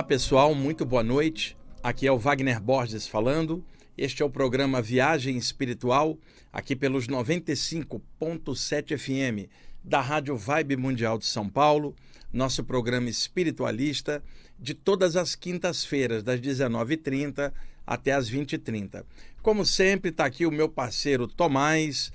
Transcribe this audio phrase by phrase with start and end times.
[0.00, 1.54] Olá pessoal, muito boa noite.
[1.82, 3.62] Aqui é o Wagner Borges falando.
[3.98, 6.18] Este é o programa Viagem Espiritual,
[6.50, 9.50] aqui pelos 95.7 FM
[9.84, 11.94] da Rádio Vibe Mundial de São Paulo,
[12.32, 14.22] nosso programa espiritualista
[14.58, 17.52] de todas as quintas-feiras, das 19h30
[17.86, 19.04] até as 20h30.
[19.42, 22.10] Como sempre, está aqui o meu parceiro Tomás.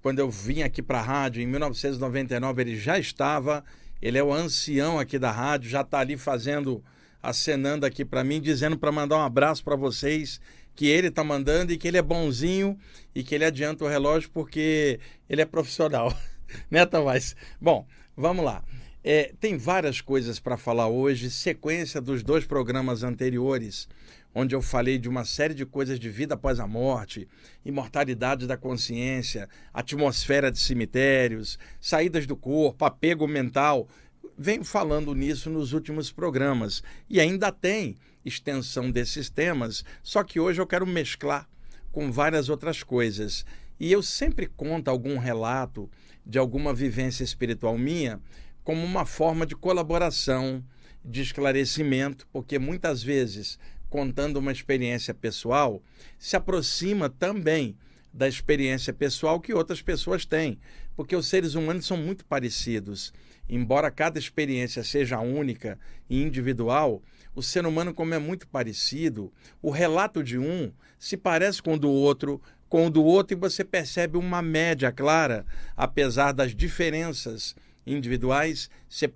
[0.00, 3.62] Quando eu vim aqui para a rádio em 1999, ele já estava.
[4.00, 6.82] Ele é o ancião aqui da rádio, já está ali fazendo,
[7.28, 10.40] acenando aqui para mim, dizendo para mandar um abraço para vocês,
[10.74, 12.78] que ele está mandando e que ele é bonzinho
[13.14, 16.16] e que ele adianta o relógio porque ele é profissional.
[16.70, 17.34] né, Tomás?
[17.60, 18.62] Bom, vamos lá.
[19.02, 23.88] É, tem várias coisas para falar hoje, sequência dos dois programas anteriores,
[24.34, 27.26] onde eu falei de uma série de coisas de vida após a morte,
[27.64, 33.88] imortalidade da consciência, atmosfera de cemitérios, saídas do corpo, apego mental.
[34.36, 40.60] Venho falando nisso nos últimos programas e ainda tem extensão desses temas, só que hoje
[40.60, 41.48] eu quero mesclar
[41.92, 43.44] com várias outras coisas.
[43.78, 45.90] E eu sempre conto algum relato
[46.24, 48.20] de alguma vivência espiritual minha
[48.64, 50.64] como uma forma de colaboração,
[51.04, 55.80] de esclarecimento, porque muitas vezes, contando uma experiência pessoal,
[56.18, 57.76] se aproxima também
[58.12, 60.58] da experiência pessoal que outras pessoas têm,
[60.96, 63.12] porque os seres humanos são muito parecidos.
[63.48, 65.78] Embora cada experiência seja única
[66.10, 67.02] e individual,
[67.34, 71.78] o ser humano, como é muito parecido, o relato de um se parece com o
[71.78, 77.54] do outro, com o do outro, e você percebe uma média clara, apesar das diferenças
[77.86, 79.08] individuais, você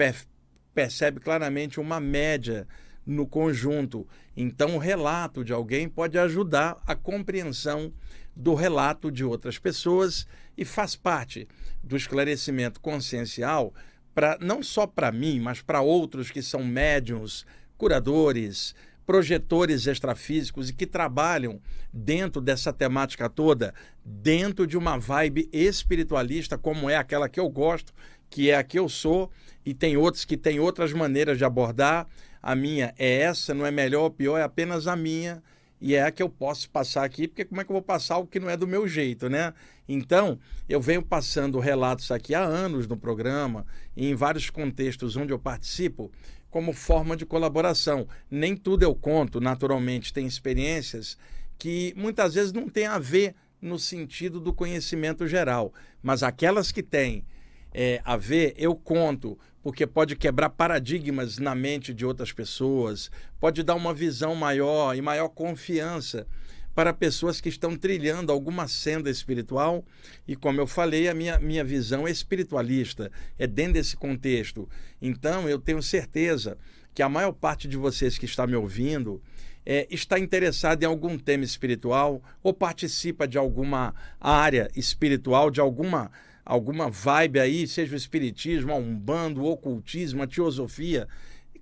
[0.72, 2.68] percebe claramente uma média
[3.04, 4.06] no conjunto.
[4.36, 7.92] Então, o relato de alguém pode ajudar a compreensão
[8.36, 11.48] do relato de outras pessoas e faz parte
[11.82, 13.74] do esclarecimento consciencial
[14.14, 18.74] para não só para mim, mas para outros que são médiums, curadores,
[19.06, 21.60] projetores extrafísicos e que trabalham
[21.92, 27.92] dentro dessa temática toda, dentro de uma vibe espiritualista, como é aquela que eu gosto,
[28.28, 29.30] que é a que eu sou,
[29.66, 32.06] e tem outros que têm outras maneiras de abordar.
[32.42, 35.42] A minha é essa, não é melhor ou pior, é apenas a minha
[35.80, 38.18] e é a que eu posso passar aqui, porque como é que eu vou passar
[38.18, 39.54] o que não é do meu jeito, né?
[39.88, 45.38] Então, eu venho passando relatos aqui há anos no programa em vários contextos onde eu
[45.38, 46.12] participo,
[46.50, 48.06] como forma de colaboração.
[48.30, 51.16] Nem tudo eu conto, naturalmente, tem experiências
[51.58, 56.82] que muitas vezes não têm a ver no sentido do conhecimento geral, mas aquelas que
[56.82, 57.24] têm
[57.72, 63.62] é, a ver, eu conto, porque pode quebrar paradigmas na mente de outras pessoas, pode
[63.62, 66.26] dar uma visão maior e maior confiança
[66.74, 69.84] para pessoas que estão trilhando alguma senda espiritual.
[70.26, 74.68] E como eu falei, a minha, minha visão é espiritualista, é dentro desse contexto.
[75.02, 76.56] Então, eu tenho certeza
[76.94, 79.20] que a maior parte de vocês que está me ouvindo
[79.64, 86.10] é, está interessado em algum tema espiritual ou participa de alguma área espiritual, de alguma
[86.50, 91.06] alguma vibe aí, seja o espiritismo, a umbanda, o ocultismo, a teosofia,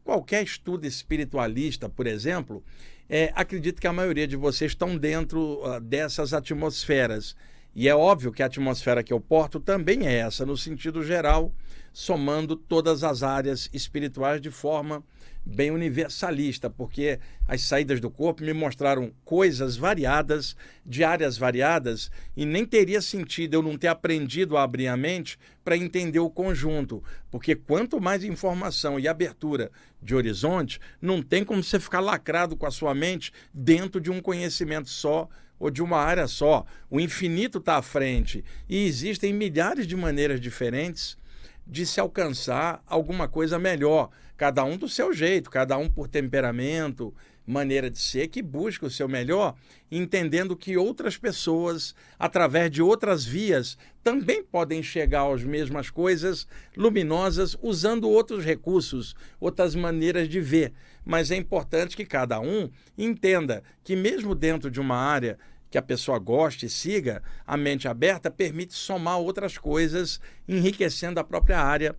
[0.03, 2.65] qualquer estudo espiritualista, por exemplo,
[3.07, 7.37] é, acredito que a maioria de vocês estão dentro uh, dessas atmosferas.
[7.75, 11.53] E é óbvio que a atmosfera que eu porto também é essa, no sentido geral,
[11.93, 15.05] somando todas as áreas espirituais de forma
[15.49, 20.55] bem universalista, porque as saídas do corpo me mostraram coisas variadas,
[20.85, 25.39] de áreas variadas, e nem teria sentido eu não ter aprendido a abrir a mente
[25.65, 29.71] para entender o conjunto, porque quanto mais informação e abertura
[30.03, 34.21] de horizonte, não tem como você ficar lacrado com a sua mente dentro de um
[34.21, 35.29] conhecimento só
[35.59, 36.65] ou de uma área só.
[36.91, 41.17] O infinito está à frente e existem milhares de maneiras diferentes
[41.67, 47.13] de se alcançar alguma coisa melhor, cada um do seu jeito, cada um por temperamento,
[47.45, 49.57] maneira de ser, que busca o seu melhor,
[49.91, 56.47] entendendo que outras pessoas, através de outras vias, também podem chegar às mesmas coisas
[56.77, 60.73] luminosas usando outros recursos, outras maneiras de ver.
[61.05, 65.37] Mas é importante que cada um entenda que, mesmo dentro de uma área
[65.69, 71.25] que a pessoa goste e siga, a mente aberta permite somar outras coisas, enriquecendo a
[71.25, 71.97] própria área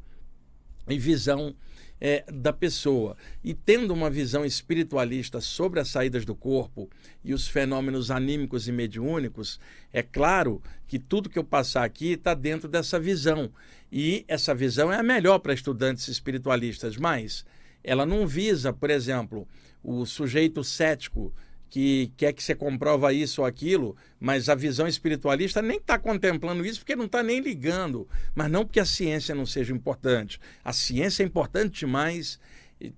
[0.88, 1.54] e visão
[2.00, 3.18] é, da pessoa.
[3.44, 6.90] E tendo uma visão espiritualista sobre as saídas do corpo
[7.24, 9.60] e os fenômenos anímicos e mediúnicos,
[9.92, 13.52] é claro que tudo que eu passar aqui está dentro dessa visão.
[13.92, 17.46] E essa visão é a melhor para estudantes espiritualistas, mas
[17.84, 19.48] ela não visa, por exemplo,
[19.84, 21.34] o sujeito cético
[21.70, 26.66] que quer que você comprova isso ou aquilo, mas a visão espiritualista nem está contemplando
[26.66, 28.08] isso porque não está nem ligando.
[28.34, 30.40] Mas não porque a ciência não seja importante.
[30.64, 32.40] A ciência é importante demais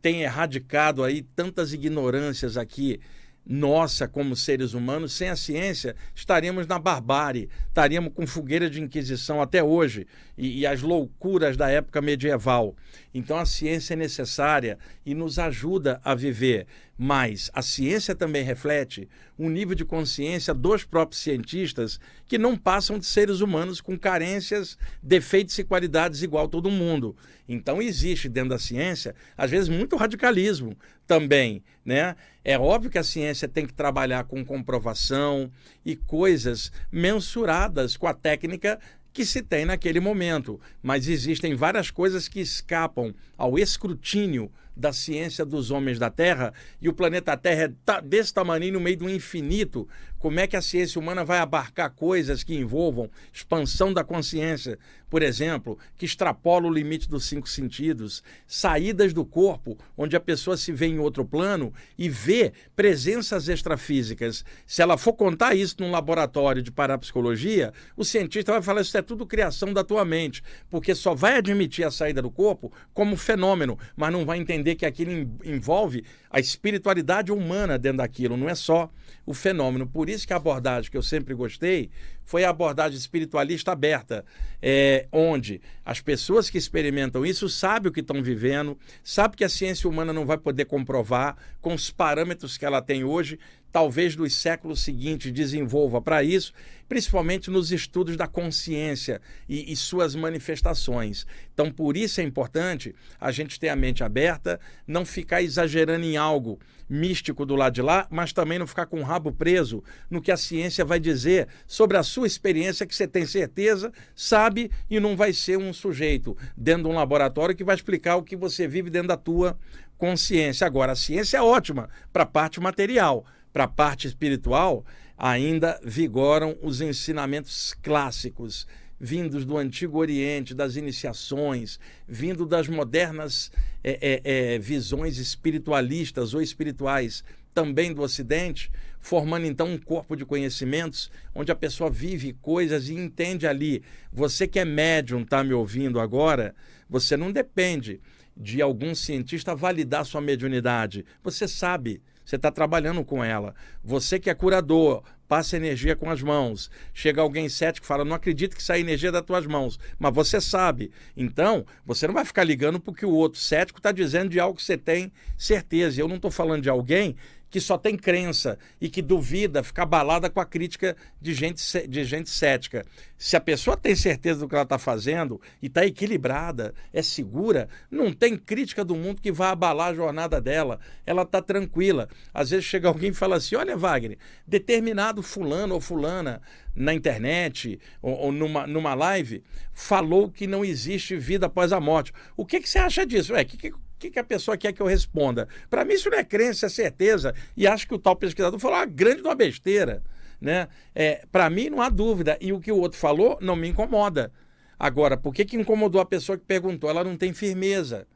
[0.01, 2.99] tem erradicado aí tantas ignorâncias aqui
[3.45, 9.41] nossa como seres humanos, sem a ciência, estaríamos na barbárie, estaríamos com fogueira de inquisição
[9.41, 10.07] até hoje
[10.37, 12.75] e, e, as loucuras da época medieval.
[13.13, 16.67] Então a ciência é necessária e nos ajuda a viver.
[16.97, 22.99] Mas a ciência também reflete um nível de consciência dos próprios cientistas que não passam
[22.99, 27.15] de seres humanos com carências, defeitos e qualidades igual todo mundo.
[27.49, 30.77] Então existe dentro da ciência, às vezes, muito radicalismo
[31.11, 31.61] também.
[31.83, 32.15] Né?
[32.41, 35.51] É óbvio que a ciência tem que trabalhar com comprovação
[35.85, 38.79] e coisas mensuradas com a técnica
[39.11, 45.43] que se tem naquele momento, mas existem várias coisas que escapam ao escrutínio da ciência
[45.43, 49.85] dos homens da Terra e o planeta Terra é desse tamanho no meio do infinito.
[50.21, 54.77] Como é que a ciência humana vai abarcar coisas que envolvam expansão da consciência,
[55.09, 60.55] por exemplo, que extrapola o limite dos cinco sentidos, saídas do corpo, onde a pessoa
[60.55, 64.45] se vê em outro plano e vê presenças extrafísicas.
[64.63, 69.01] Se ela for contar isso num laboratório de parapsicologia, o cientista vai falar isso é
[69.01, 73.75] tudo criação da tua mente, porque só vai admitir a saída do corpo como fenômeno,
[73.95, 75.11] mas não vai entender que aquilo
[75.43, 78.87] envolve a espiritualidade humana dentro daquilo, não é só
[79.25, 79.87] o fenômeno.
[79.87, 81.89] Por isso que a abordagem que eu sempre gostei
[82.23, 84.23] foi a abordagem espiritualista aberta,
[84.61, 89.49] é, onde as pessoas que experimentam isso sabem o que estão vivendo, sabem que a
[89.49, 93.37] ciência humana não vai poder comprovar com os parâmetros que ela tem hoje,
[93.71, 96.53] talvez nos séculos seguintes desenvolva para isso,
[96.89, 101.25] principalmente nos estudos da consciência e, e, suas manifestações.
[101.53, 106.17] Então, por isso é importante a gente ter a mente aberta, não ficar exagerando em
[106.17, 106.59] algo
[106.89, 110.29] místico do lado de lá, mas também não ficar com o rabo preso no que
[110.29, 115.15] a ciência vai dizer sobre a sua experiência, que você tem certeza, sabe e não
[115.15, 118.89] vai ser um sujeito dentro de um laboratório que vai explicar o que você vive
[118.89, 119.57] dentro da tua
[119.97, 120.67] consciência.
[120.67, 124.85] Agora, a ciência é ótima para a parte material para a parte espiritual,
[125.17, 128.67] ainda vigoram os ensinamentos clássicos,
[128.99, 133.51] vindos do Antigo Oriente, das iniciações, vindo das modernas
[133.83, 140.25] é, é, é, visões espiritualistas ou espirituais também do Ocidente, formando então um corpo de
[140.25, 143.83] conhecimentos onde a pessoa vive coisas e entende ali.
[144.13, 146.55] Você que é médium, está me ouvindo agora,
[146.89, 147.99] você não depende
[148.35, 151.05] de algum cientista validar sua mediunidade.
[151.23, 152.01] Você sabe
[152.31, 153.53] você está trabalhando com ela.
[153.83, 156.71] Você que é curador, passa energia com as mãos.
[156.93, 159.77] Chega alguém cético e fala: Não acredito que saia energia das tuas mãos.
[159.99, 160.91] Mas você sabe.
[161.15, 164.63] Então, você não vai ficar ligando porque o outro cético está dizendo de algo que
[164.63, 165.99] você tem certeza.
[165.99, 167.17] Eu não estou falando de alguém
[167.51, 172.03] que só tem crença e que duvida, fica abalada com a crítica de gente, de
[172.05, 172.85] gente cética.
[173.17, 177.67] Se a pessoa tem certeza do que ela está fazendo e está equilibrada, é segura,
[177.91, 180.79] não tem crítica do mundo que vai abalar a jornada dela.
[181.05, 182.07] Ela está tranquila.
[182.33, 184.17] Às vezes chega alguém e fala assim: olha, Wagner,
[184.47, 186.41] determinado fulano ou fulana
[186.73, 189.43] na internet ou, ou numa, numa live
[189.73, 192.13] falou que não existe vida após a morte.
[192.37, 193.33] O que, que você acha disso?
[193.33, 195.47] Ué, que, que que, que a pessoa quer que eu responda?
[195.69, 197.33] Para mim, isso não é crença, é certeza.
[197.55, 200.01] E acho que o tal pesquisador falou uma grande uma besteira.
[200.39, 200.67] Né?
[200.95, 202.37] É, Para mim, não há dúvida.
[202.41, 204.31] E o que o outro falou não me incomoda.
[204.79, 206.89] Agora, por que, que incomodou a pessoa que perguntou?
[206.89, 208.07] Ela não tem firmeza.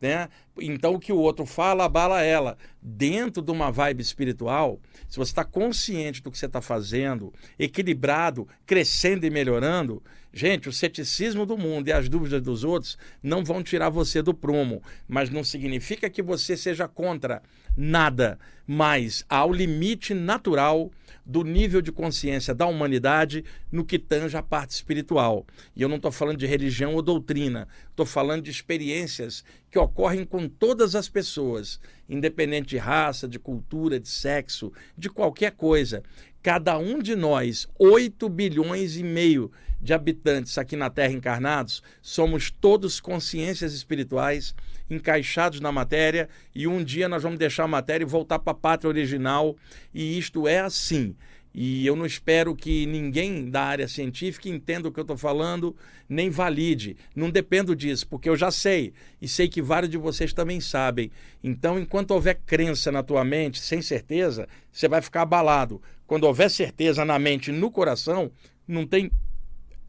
[0.00, 0.28] Né?
[0.60, 2.56] Então o que o outro fala abala ela.
[2.80, 8.48] Dentro de uma vibe espiritual, se você está consciente do que você está fazendo, equilibrado,
[8.66, 10.02] crescendo e melhorando,
[10.34, 14.34] gente, o ceticismo do mundo e as dúvidas dos outros não vão tirar você do
[14.34, 17.40] prumo, mas não significa que você seja contra
[17.76, 20.90] nada, mas ao limite natural
[21.24, 25.46] do nível de consciência da humanidade no que tange a parte espiritual.
[25.74, 30.24] E eu não estou falando de religião ou doutrina, estou falando de experiências que ocorrem
[30.24, 36.02] com todas as pessoas, independente de raça, de cultura, de sexo, de qualquer coisa.
[36.42, 39.50] Cada um de nós, 8 bilhões e meio
[39.84, 44.54] de habitantes aqui na Terra encarnados, somos todos consciências espirituais
[44.88, 48.56] encaixados na matéria e um dia nós vamos deixar a matéria e voltar para a
[48.56, 49.54] pátria original.
[49.92, 51.14] E isto é assim.
[51.54, 55.76] E eu não espero que ninguém da área científica entenda o que eu estou falando,
[56.08, 56.96] nem valide.
[57.14, 58.92] Não dependo disso, porque eu já sei.
[59.22, 61.12] E sei que vários de vocês também sabem.
[61.44, 65.80] Então, enquanto houver crença na tua mente, sem certeza, você vai ficar abalado.
[66.06, 68.32] Quando houver certeza na mente e no coração,
[68.66, 69.10] não tem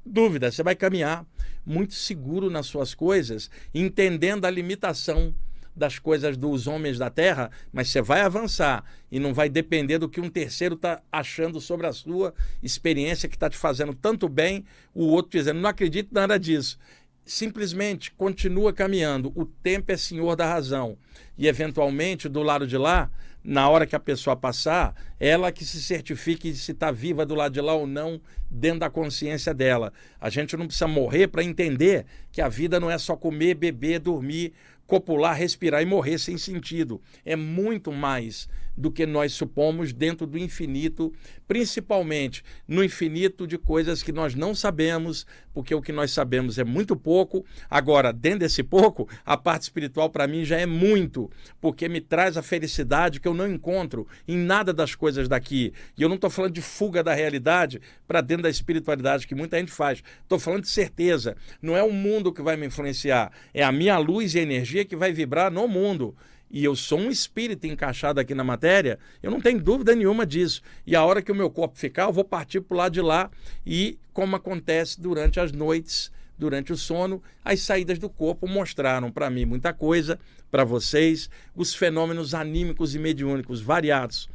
[0.05, 1.25] dúvida, você vai caminhar
[1.65, 5.33] muito seguro nas suas coisas, entendendo a limitação
[5.75, 10.07] das coisas dos homens da terra, mas você vai avançar e não vai depender do
[10.07, 12.33] que um terceiro está achando sobre a sua
[12.63, 16.77] experiência que está te fazendo tanto bem, o outro dizendo, não acredito nada disso.
[17.25, 19.33] simplesmente continua caminhando.
[19.35, 20.97] O tempo é senhor da razão.
[21.37, 23.09] E, eventualmente, do lado de lá,
[23.45, 27.53] na hora que a pessoa passar, ela que se certifique se está viva do lado
[27.53, 29.93] de lá ou não, dentro da consciência dela.
[30.19, 33.99] A gente não precisa morrer para entender que a vida não é só comer, beber,
[33.99, 34.53] dormir,
[34.87, 36.99] copular, respirar e morrer sem sentido.
[37.23, 41.13] É muito mais do que nós supomos dentro do infinito,
[41.47, 46.63] principalmente no infinito de coisas que nós não sabemos, porque o que nós sabemos é
[46.63, 47.45] muito pouco.
[47.69, 51.29] Agora, dentro desse pouco, a parte espiritual para mim já é muito,
[51.61, 55.73] porque me traz a felicidade que eu não encontro em nada das coisas daqui.
[55.97, 59.57] E eu não estou falando de fuga da realidade para dentro da espiritualidade que muita
[59.57, 60.03] gente faz.
[60.21, 61.37] Estou falando de certeza.
[61.61, 64.95] Não é o mundo que vai me influenciar, é a minha luz e energia que
[64.95, 66.15] vai vibrar no mundo
[66.55, 70.61] e eu sou um espírito encaixado aqui na matéria, eu não tenho dúvida nenhuma disso.
[70.87, 73.01] E a hora que o meu corpo ficar, eu vou partir para o lado de
[73.01, 73.29] lá
[73.65, 79.29] e, como acontece durante as noites, durante o sono, as saídas do corpo mostraram para
[79.29, 80.17] mim muita coisa,
[80.49, 84.29] para vocês, os fenômenos anímicos e mediúnicos variados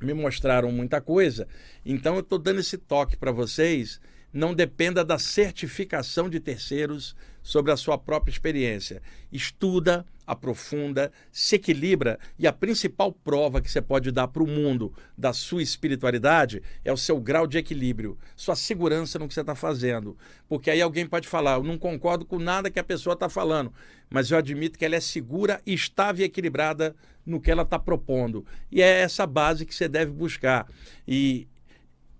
[0.00, 1.46] me mostraram muita coisa.
[1.86, 4.00] Então eu estou dando esse toque para vocês.
[4.32, 7.14] Não dependa da certificação de terceiros
[7.44, 9.00] sobre a sua própria experiência.
[9.30, 14.92] Estuda, aprofunda, se equilibra e a principal prova que você pode dar para o mundo
[15.16, 19.54] da sua espiritualidade é o seu grau de equilíbrio, sua segurança no que você está
[19.54, 20.16] fazendo.
[20.48, 23.72] Porque aí alguém pode falar, eu não concordo com nada que a pessoa está falando,
[24.08, 28.44] mas eu admito que ela é segura, estável e equilibrada no que ela está propondo.
[28.70, 30.68] E é essa base que você deve buscar.
[31.06, 31.48] E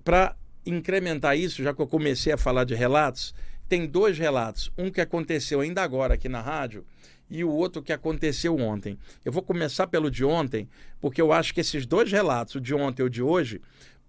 [0.04, 3.35] para incrementar isso, já que eu comecei a falar de relatos,
[3.68, 4.71] tem dois relatos.
[4.76, 6.85] Um que aconteceu ainda agora aqui na rádio
[7.32, 8.98] e o outro que aconteceu ontem.
[9.24, 10.68] Eu vou começar pelo de ontem,
[11.00, 13.58] porque eu acho que esses dois relatos, o de ontem e o de hoje,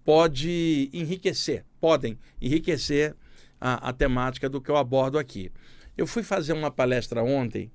[0.04, 3.16] pode enriquecer, podem enriquecer
[3.58, 5.50] a, a temática do que eu abordo aqui.
[5.96, 7.72] Eu fui fazer uma palestra ontem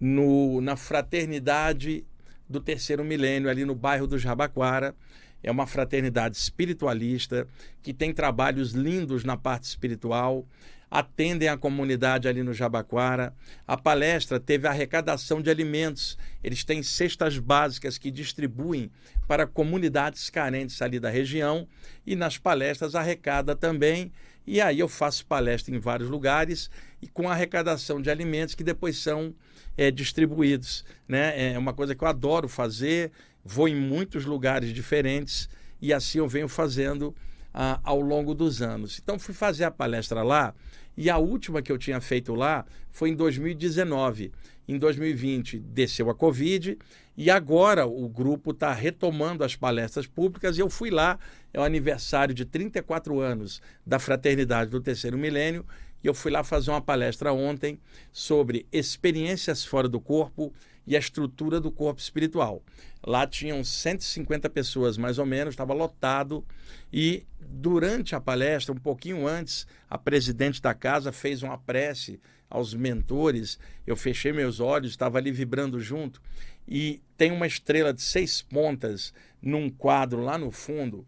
[0.00, 2.04] no, na Fraternidade
[2.48, 4.96] do Terceiro Milênio, ali no bairro do Jabaquara.
[5.40, 7.46] É uma fraternidade espiritualista
[7.80, 10.44] que tem trabalhos lindos na parte espiritual
[10.90, 13.34] atendem a comunidade ali no Jabaquara.
[13.66, 16.16] A palestra teve arrecadação de alimentos.
[16.42, 18.90] Eles têm cestas básicas que distribuem
[19.26, 21.68] para comunidades carentes ali da região
[22.06, 24.10] e nas palestras arrecada também.
[24.46, 26.70] E aí eu faço palestra em vários lugares
[27.02, 29.34] e com arrecadação de alimentos que depois são
[29.76, 30.86] é, distribuídos.
[31.06, 31.52] Né?
[31.52, 33.12] É uma coisa que eu adoro fazer,
[33.44, 37.14] vou em muitos lugares diferentes e assim eu venho fazendo
[37.52, 38.98] ah, ao longo dos anos.
[39.02, 40.54] Então fui fazer a palestra lá
[40.96, 44.32] e a última que eu tinha feito lá foi em 2019.
[44.66, 46.76] Em 2020 desceu a Covid
[47.16, 51.18] e agora o grupo está retomando as palestras públicas e eu fui lá,
[51.52, 55.64] é o aniversário de 34 anos da Fraternidade do Terceiro Milênio
[56.02, 57.80] e eu fui lá fazer uma palestra ontem
[58.12, 60.52] sobre experiências fora do corpo
[60.88, 62.62] e a estrutura do corpo espiritual.
[63.06, 66.42] Lá tinham 150 pessoas, mais ou menos, estava lotado.
[66.90, 72.18] E durante a palestra, um pouquinho antes, a presidente da casa fez uma prece
[72.48, 73.58] aos mentores.
[73.86, 76.22] Eu fechei meus olhos, estava ali vibrando junto.
[76.66, 81.04] E tem uma estrela de seis pontas num quadro lá no fundo.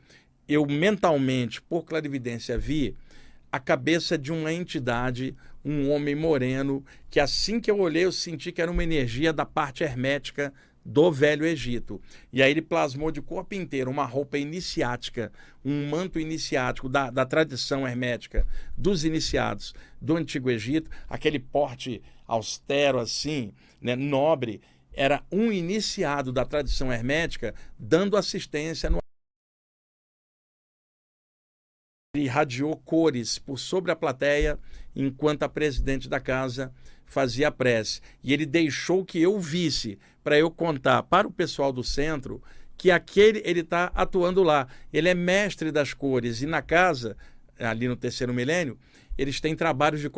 [0.46, 2.94] Eu mentalmente, por clarividência, vi
[3.50, 8.52] a cabeça de uma entidade, um homem moreno, que assim que eu olhei, eu senti
[8.52, 10.52] que era uma energia da parte hermética
[10.84, 12.00] do Velho Egito.
[12.32, 15.30] E aí ele plasmou de corpo inteiro uma roupa iniciática,
[15.64, 22.98] um manto iniciático da, da tradição hermética dos iniciados do Antigo Egito, aquele porte austero
[22.98, 24.60] assim, né, nobre,
[24.92, 28.99] era um iniciado da tradição hermética dando assistência no
[32.18, 34.58] irradiou cores por sobre a plateia
[34.96, 36.72] enquanto a presidente da casa
[37.06, 38.00] fazia a prece.
[38.22, 42.42] E ele deixou que eu visse para eu contar para o pessoal do centro
[42.76, 44.66] que aquele ele está atuando lá.
[44.92, 47.16] Ele é mestre das cores e na casa
[47.60, 48.76] ali no terceiro milênio
[49.16, 50.10] eles têm trabalhos de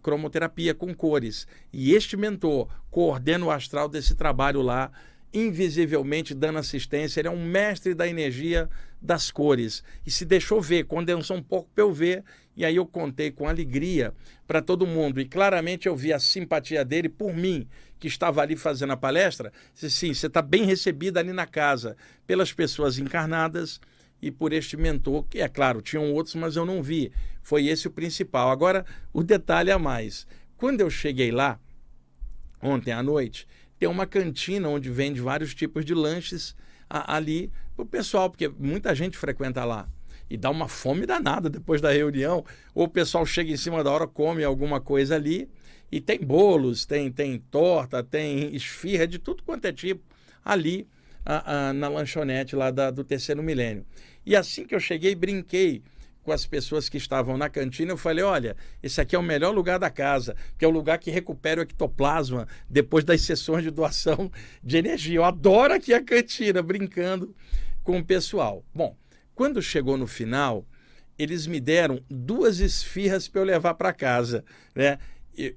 [0.00, 1.46] cromoterapia com cores.
[1.70, 4.90] E este mentor coordena o astral desse trabalho lá
[5.34, 8.70] invisivelmente dando assistência, ele é um mestre da energia
[9.04, 9.84] das cores.
[10.06, 12.24] E se deixou ver, condensou um pouco para eu ver,
[12.56, 14.14] e aí eu contei com alegria
[14.46, 15.20] para todo mundo.
[15.20, 17.68] E claramente eu vi a simpatia dele por mim,
[17.98, 19.52] que estava ali fazendo a palestra.
[19.74, 21.96] Disse, sim, você está bem recebida ali na casa
[22.26, 23.78] pelas pessoas encarnadas
[24.22, 27.12] e por este mentor, que é claro, tinham outros, mas eu não vi.
[27.42, 28.50] Foi esse o principal.
[28.50, 30.26] Agora, o detalhe a mais.
[30.56, 31.60] Quando eu cheguei lá,
[32.62, 33.46] ontem à noite,
[33.78, 36.56] tem uma cantina onde vende vários tipos de lanches
[36.88, 39.88] a, ali para o pessoal, porque muita gente frequenta lá.
[40.28, 42.44] E dá uma fome danada depois da reunião.
[42.74, 45.48] Ou o pessoal chega em cima da hora, come alguma coisa ali.
[45.92, 50.02] E tem bolos, tem, tem torta, tem esfirra, de tudo quanto é tipo
[50.44, 50.88] ali
[51.24, 53.84] a, a, na lanchonete lá da, do terceiro milênio.
[54.26, 55.82] E assim que eu cheguei, brinquei
[56.24, 59.54] com as pessoas que estavam na cantina, eu falei: olha, esse aqui é o melhor
[59.54, 63.70] lugar da casa, que é o lugar que recupera o ectoplasma depois das sessões de
[63.70, 65.16] doação de energia.
[65.16, 67.34] Eu adoro aqui a cantina, brincando
[67.82, 68.64] com o pessoal.
[68.74, 68.96] Bom,
[69.34, 70.66] quando chegou no final,
[71.18, 74.98] eles me deram duas esfirras para eu levar para casa, né?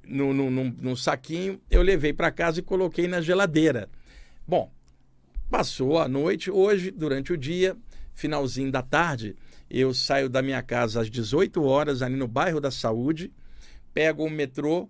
[0.08, 3.90] no, no, num saquinho, eu levei para casa e coloquei na geladeira.
[4.48, 4.72] Bom,
[5.50, 7.78] passou a noite, hoje, durante o dia,
[8.14, 9.36] finalzinho da tarde,
[9.70, 13.32] eu saio da minha casa às 18 horas, ali no bairro da Saúde,
[13.94, 14.90] pego o metrô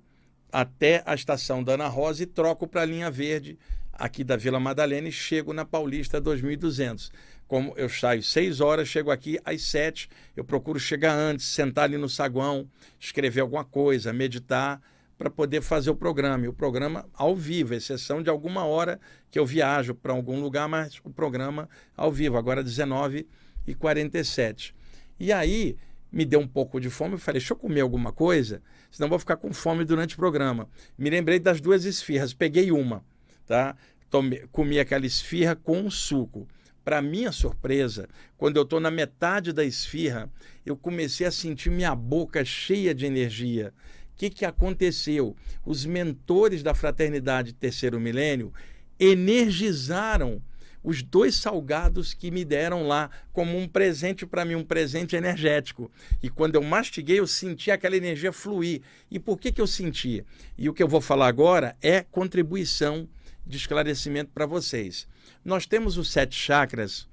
[0.52, 3.58] até a estação da Ana Rosa e troco para a linha verde
[3.92, 7.12] aqui da Vila Madalena e chego na Paulista 2200.
[7.48, 11.98] Como eu saio 6 horas, chego aqui às 7, eu procuro chegar antes, sentar ali
[11.98, 12.70] no saguão,
[13.00, 14.82] escrever alguma coisa, meditar
[15.18, 16.46] para poder fazer o programa.
[16.46, 19.00] E o programa ao vivo, exceção de alguma hora
[19.32, 23.28] que eu viajo para algum lugar, mas o programa ao vivo, agora 19
[23.68, 24.74] e 47.
[25.20, 25.78] E aí
[26.12, 29.20] me deu um pouco de fome, eu falei, deixa eu comer alguma coisa, senão vou
[29.20, 30.70] ficar com fome durante o programa.
[30.98, 33.04] Me lembrei das duas esfirras, peguei uma,
[33.46, 33.76] tá?
[34.10, 36.48] Tomei, comi aquela esfirra com um suco.
[36.84, 38.08] Para minha surpresa,
[38.38, 40.32] quando eu estou na metade da esfirra,
[40.66, 43.74] eu comecei a sentir minha boca cheia de energia.
[44.14, 45.36] O que, que aconteceu?
[45.66, 48.54] Os mentores da Fraternidade Terceiro Milênio
[48.98, 50.42] energizaram
[50.88, 55.92] os dois salgados que me deram lá como um presente para mim, um presente energético.
[56.24, 58.82] E quando eu mastiguei, eu senti aquela energia fluir.
[59.12, 60.26] E por que, que eu sentia?
[60.58, 63.06] E o que eu vou falar agora é contribuição
[63.46, 65.10] de esclarecimento para vocês.
[65.44, 67.06] Nós temos os sete chakras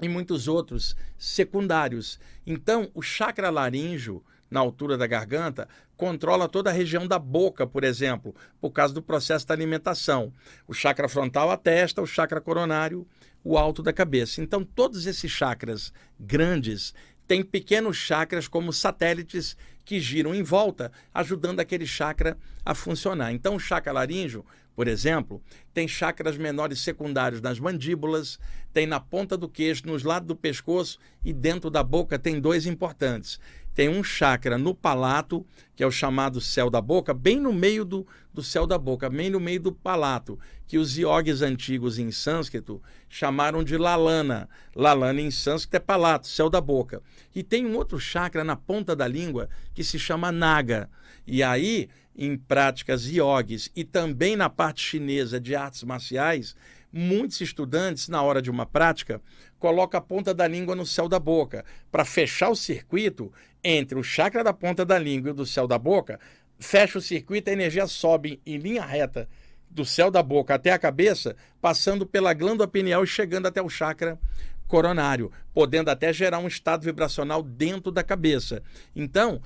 [0.00, 2.18] e muitos outros secundários.
[2.46, 7.84] Então, o chakra laríngeo na altura da garganta, controla toda a região da boca, por
[7.84, 10.32] exemplo, por causa do processo da alimentação.
[10.66, 13.06] O chakra frontal, a testa, o chakra coronário,
[13.44, 14.40] o alto da cabeça.
[14.40, 16.94] Então, todos esses chakras grandes
[17.26, 23.32] têm pequenos chakras como satélites que giram em volta, ajudando aquele chakra a funcionar.
[23.32, 25.42] Então, o chakra laríngeo, por exemplo,
[25.74, 28.38] tem chakras menores secundários nas mandíbulas,
[28.72, 32.66] tem na ponta do queixo, nos lados do pescoço e dentro da boca tem dois
[32.66, 33.40] importantes
[33.78, 37.84] tem um chakra no palato, que é o chamado céu da boca, bem no meio
[37.84, 40.36] do, do céu da boca, bem no meio do palato,
[40.66, 44.48] que os iogues antigos em sânscrito chamaram de lalana.
[44.74, 47.00] Lalana em sânscrito é palato, céu da boca.
[47.32, 50.90] E tem um outro chakra na ponta da língua que se chama naga.
[51.24, 56.56] E aí, em práticas iogues e também na parte chinesa de artes marciais,
[56.92, 59.20] muitos estudantes, na hora de uma prática,
[59.58, 64.02] colocam a ponta da língua no céu da boca para fechar o circuito entre o
[64.02, 66.18] chakra da ponta da língua e o do céu da boca,
[66.58, 69.28] fecha o circuito, a energia sobe em linha reta
[69.70, 73.68] do céu da boca até a cabeça, passando pela glândula pineal e chegando até o
[73.68, 74.18] chakra
[74.66, 78.62] coronário, podendo até gerar um estado vibracional dentro da cabeça.
[78.94, 79.40] Então,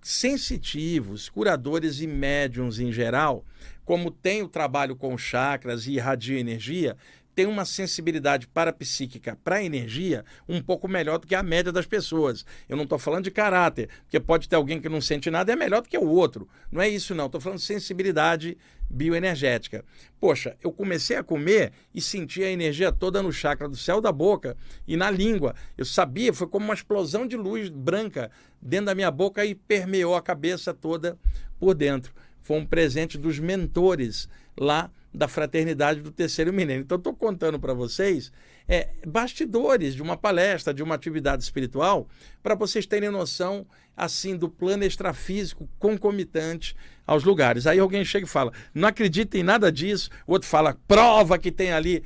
[0.00, 3.44] sensitivos, curadores e médiums em geral,
[3.88, 6.94] como tem o trabalho com chakras e irradia energia,
[7.34, 12.44] tem uma sensibilidade parapsíquica para energia um pouco melhor do que a média das pessoas.
[12.68, 15.54] Eu não estou falando de caráter, porque pode ter alguém que não sente nada e
[15.54, 16.46] é melhor do que o outro.
[16.70, 17.24] Não é isso, não.
[17.24, 18.58] Estou falando de sensibilidade
[18.90, 19.82] bioenergética.
[20.20, 24.12] Poxa, eu comecei a comer e senti a energia toda no chakra do céu da
[24.12, 24.54] boca
[24.86, 25.54] e na língua.
[25.78, 30.14] Eu sabia, foi como uma explosão de luz branca dentro da minha boca e permeou
[30.14, 31.18] a cabeça toda
[31.58, 32.12] por dentro.
[32.48, 34.26] Foi um presente dos mentores
[34.58, 36.80] lá da fraternidade do terceiro milênio.
[36.80, 38.32] Então, estou contando para vocês
[38.66, 42.08] é, bastidores de uma palestra, de uma atividade espiritual,
[42.42, 46.74] para vocês terem noção assim do plano extrafísico concomitante
[47.06, 47.66] aos lugares.
[47.66, 50.08] Aí alguém chega e fala: não acredita em nada disso.
[50.26, 52.02] O outro fala: prova que tem ali.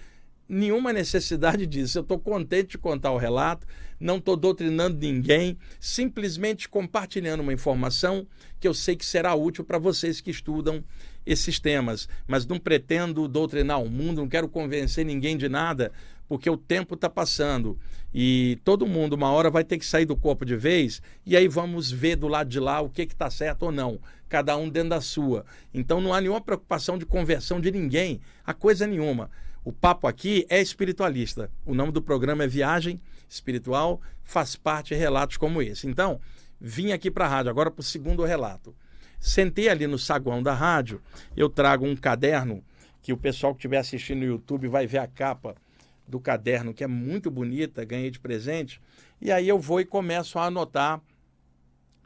[0.54, 1.96] Nenhuma necessidade disso.
[1.96, 3.66] Eu estou contente de contar o relato,
[3.98, 8.26] não estou doutrinando ninguém, simplesmente compartilhando uma informação
[8.60, 10.84] que eu sei que será útil para vocês que estudam
[11.24, 15.90] esses temas, mas não pretendo doutrinar o mundo, não quero convencer ninguém de nada,
[16.28, 17.78] porque o tempo está passando
[18.12, 21.48] e todo mundo uma hora vai ter que sair do corpo de vez e aí
[21.48, 24.90] vamos ver do lado de lá o que está certo ou não, cada um dentro
[24.90, 25.46] da sua.
[25.72, 29.30] Então não há nenhuma preocupação de conversão de ninguém, a coisa nenhuma.
[29.64, 31.48] O papo aqui é espiritualista.
[31.64, 35.86] O nome do programa é Viagem Espiritual, faz parte de relatos como esse.
[35.86, 36.20] Então,
[36.60, 38.74] vim aqui para a rádio agora para o segundo relato.
[39.20, 41.00] Sentei ali no saguão da rádio,
[41.36, 42.64] eu trago um caderno
[43.00, 45.54] que o pessoal que estiver assistindo no YouTube vai ver a capa
[46.08, 48.80] do caderno, que é muito bonita, ganhei de presente.
[49.20, 51.00] E aí eu vou e começo a anotar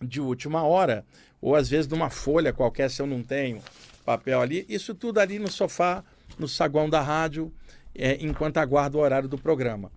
[0.00, 1.06] de última hora,
[1.40, 3.62] ou às vezes numa folha qualquer, se eu não tenho
[4.04, 4.66] papel ali.
[4.68, 6.04] Isso tudo ali no sofá,
[6.38, 7.52] no saguão da rádio,
[7.94, 9.90] é, enquanto aguardo o horário do programa.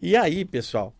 [0.00, 0.94] E aí, pessoal,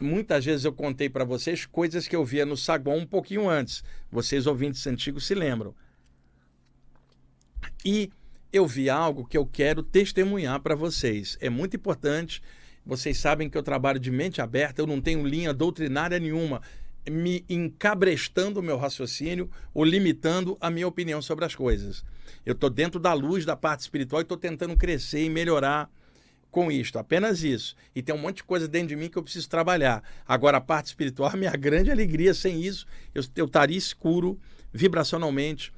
[0.00, 3.82] muitas vezes eu contei para vocês coisas que eu via no saguão um pouquinho antes.
[4.10, 5.74] Vocês ouvintes antigos se lembram.
[7.84, 8.10] E
[8.52, 11.36] eu vi algo que eu quero testemunhar para vocês.
[11.40, 12.42] É muito importante.
[12.86, 16.62] Vocês sabem que eu trabalho de mente aberta, eu não tenho linha doutrinária nenhuma
[17.10, 22.04] me encabrestando o meu raciocínio ou limitando a minha opinião sobre as coisas.
[22.44, 25.90] Eu estou dentro da luz da parte espiritual e estou tentando crescer e melhorar
[26.50, 27.76] com isto, apenas isso.
[27.94, 30.02] E tem um monte de coisa dentro de mim que eu preciso trabalhar.
[30.26, 34.38] Agora, a parte espiritual, a minha grande alegria, sem isso, eu, eu estaria escuro
[34.72, 35.72] vibracionalmente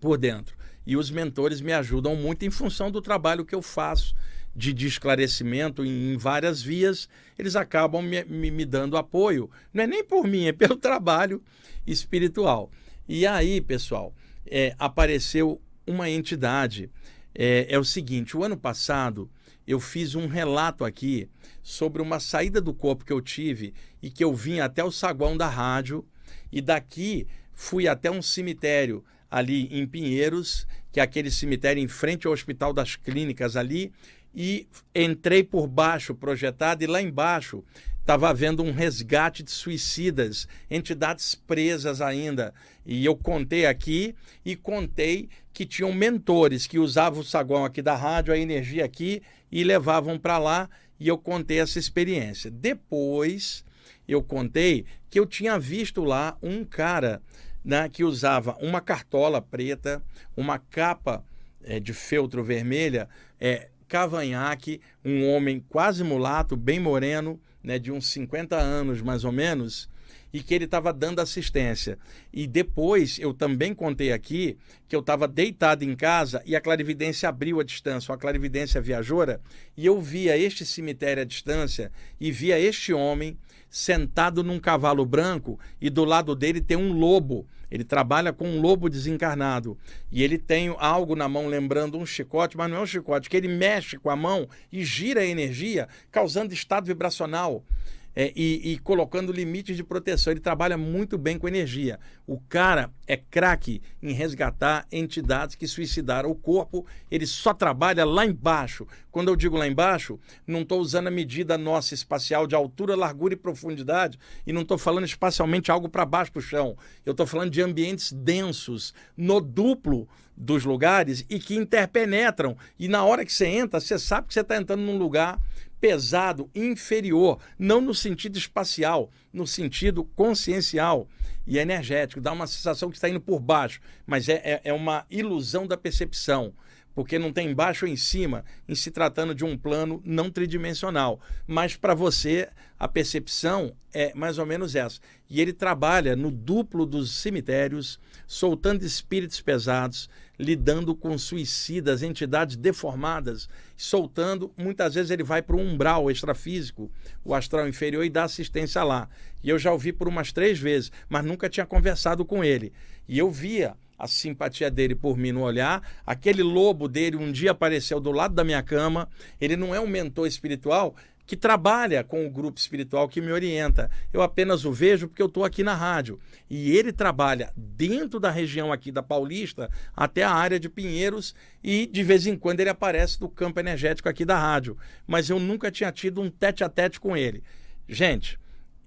[0.00, 0.56] por dentro.
[0.86, 4.14] E os mentores me ajudam muito em função do trabalho que eu faço
[4.54, 7.08] de, de esclarecimento em, em, várias vias,
[7.38, 9.50] eles acabam me, me, me dando apoio.
[9.72, 11.42] Não é nem por mim, é pelo trabalho
[11.86, 12.70] espiritual.
[13.08, 14.14] E aí, pessoal,
[14.46, 16.90] é, apareceu uma entidade.
[17.34, 19.30] É, é, o seguinte: o ano passado
[19.66, 21.28] eu fiz um relato aqui
[21.62, 25.36] sobre uma saída do corpo que eu tive e que eu vim até o saguão
[25.36, 26.04] da rádio
[26.50, 32.26] e daqui fui até um cemitério ali em Pinheiros, que é aquele cemitério em frente
[32.26, 33.92] ao Hospital das Clínicas ali,
[34.34, 37.64] e entrei por baixo, projetado, e lá embaixo
[38.00, 42.52] estava havendo um resgate de suicidas, entidades presas ainda.
[42.84, 44.14] E eu contei aqui
[44.44, 49.22] e contei que tinham mentores que usavam o saguão aqui da rádio, a energia aqui,
[49.50, 50.68] e levavam para lá.
[50.98, 52.50] E eu contei essa experiência.
[52.50, 53.64] Depois
[54.08, 57.22] eu contei que eu tinha visto lá um cara
[57.64, 60.02] né, que usava uma cartola preta,
[60.36, 61.24] uma capa
[61.62, 68.06] é, de feltro vermelha, é, cavanhaque, um homem quase mulato, bem moreno, né, de uns
[68.06, 69.90] 50 anos mais ou menos,
[70.32, 71.98] e que ele estava dando assistência.
[72.32, 74.56] E depois eu também contei aqui
[74.88, 79.40] que eu estava deitado em casa e a clarividência abriu a distância, a clarividência viajora,
[79.76, 83.36] e eu via este cemitério à distância e via este homem
[83.68, 88.60] sentado num cavalo branco e do lado dele tem um lobo ele trabalha com um
[88.60, 89.78] lobo desencarnado.
[90.10, 93.36] E ele tem algo na mão lembrando um chicote, mas não é um chicote, que
[93.36, 97.64] ele mexe com a mão e gira a energia, causando estado vibracional
[98.14, 100.32] é, e, e, colocando limites de proteção.
[100.32, 101.98] Ele trabalha muito bem com energia.
[102.26, 106.86] O cara é craque em resgatar entidades que suicidaram o corpo.
[107.10, 108.86] Ele só trabalha lá embaixo.
[109.10, 113.34] Quando eu digo lá embaixo, não estou usando a medida nossa espacial de altura, largura
[113.34, 116.76] e profundidade e não estou falando espacialmente algo para baixo do chão.
[117.04, 122.56] Eu estou falando de ambientes densos, no duplo dos lugares e que interpenetram.
[122.78, 125.38] E na hora que você entra, você sabe que você está entrando num lugar
[125.80, 131.08] pesado, inferior, não no sentido espacial, no sentido consciencial
[131.46, 132.20] e energético.
[132.20, 135.76] Dá uma sensação que está indo por baixo, mas é, é, é uma ilusão da
[135.76, 136.52] percepção
[136.94, 141.20] porque não tem embaixo ou em cima, em se tratando de um plano não tridimensional.
[141.46, 142.48] Mas para você,
[142.78, 145.00] a percepção é mais ou menos essa.
[145.28, 153.48] E ele trabalha no duplo dos cemitérios, soltando espíritos pesados, lidando com suicidas, entidades deformadas,
[153.76, 154.52] soltando.
[154.56, 156.90] Muitas vezes ele vai para o umbral extrafísico,
[157.22, 159.08] o astral inferior, e dá assistência lá.
[159.44, 162.72] E eu já ouvi por umas três vezes, mas nunca tinha conversado com ele.
[163.06, 165.82] E eu via a simpatia dele por mim no olhar.
[166.06, 169.08] Aquele lobo dele um dia apareceu do lado da minha cama.
[169.40, 170.96] Ele não é um mentor espiritual,
[171.30, 173.88] que trabalha com o grupo espiritual que me orienta.
[174.12, 176.18] Eu apenas o vejo porque eu estou aqui na rádio.
[176.50, 181.32] E ele trabalha dentro da região aqui da Paulista até a área de Pinheiros
[181.62, 184.76] e de vez em quando ele aparece no campo energético aqui da rádio.
[185.06, 187.44] Mas eu nunca tinha tido um tete a tete com ele.
[187.88, 188.36] Gente,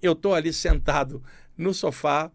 [0.02, 1.22] eu estou ali sentado
[1.56, 2.30] no sofá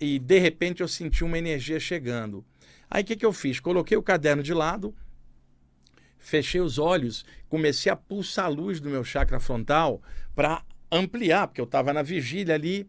[0.00, 2.44] e de repente eu senti uma energia chegando.
[2.90, 3.60] Aí o que, que eu fiz?
[3.60, 4.94] Coloquei o caderno de lado,
[6.18, 10.02] fechei os olhos, comecei a pulsar a luz do meu chakra frontal
[10.34, 12.88] para ampliar, porque eu estava na vigília ali.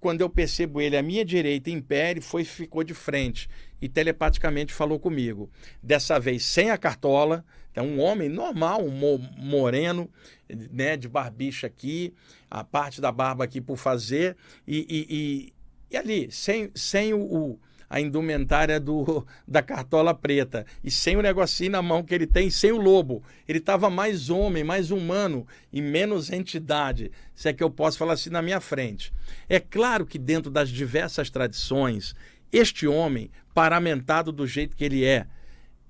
[0.00, 3.48] Quando eu percebo ele à minha direita em pé, ele foi ficou de frente
[3.82, 5.50] e telepaticamente falou comigo.
[5.82, 10.10] Dessa vez sem a cartola, é um homem normal, um moreno,
[10.48, 12.14] né, de barbicha aqui,
[12.50, 14.36] a parte da barba aqui por fazer
[14.66, 15.52] e, e, e,
[15.90, 17.58] e ali sem, sem o, o
[17.90, 22.50] a indumentária do, da cartola preta e sem o negocinho na mão que ele tem,
[22.50, 23.22] sem o lobo.
[23.48, 28.14] Ele estava mais homem, mais humano e menos entidade, se é que eu posso falar
[28.14, 29.12] assim na minha frente.
[29.48, 32.14] É claro que dentro das diversas tradições,
[32.52, 35.26] este homem, paramentado do jeito que ele é,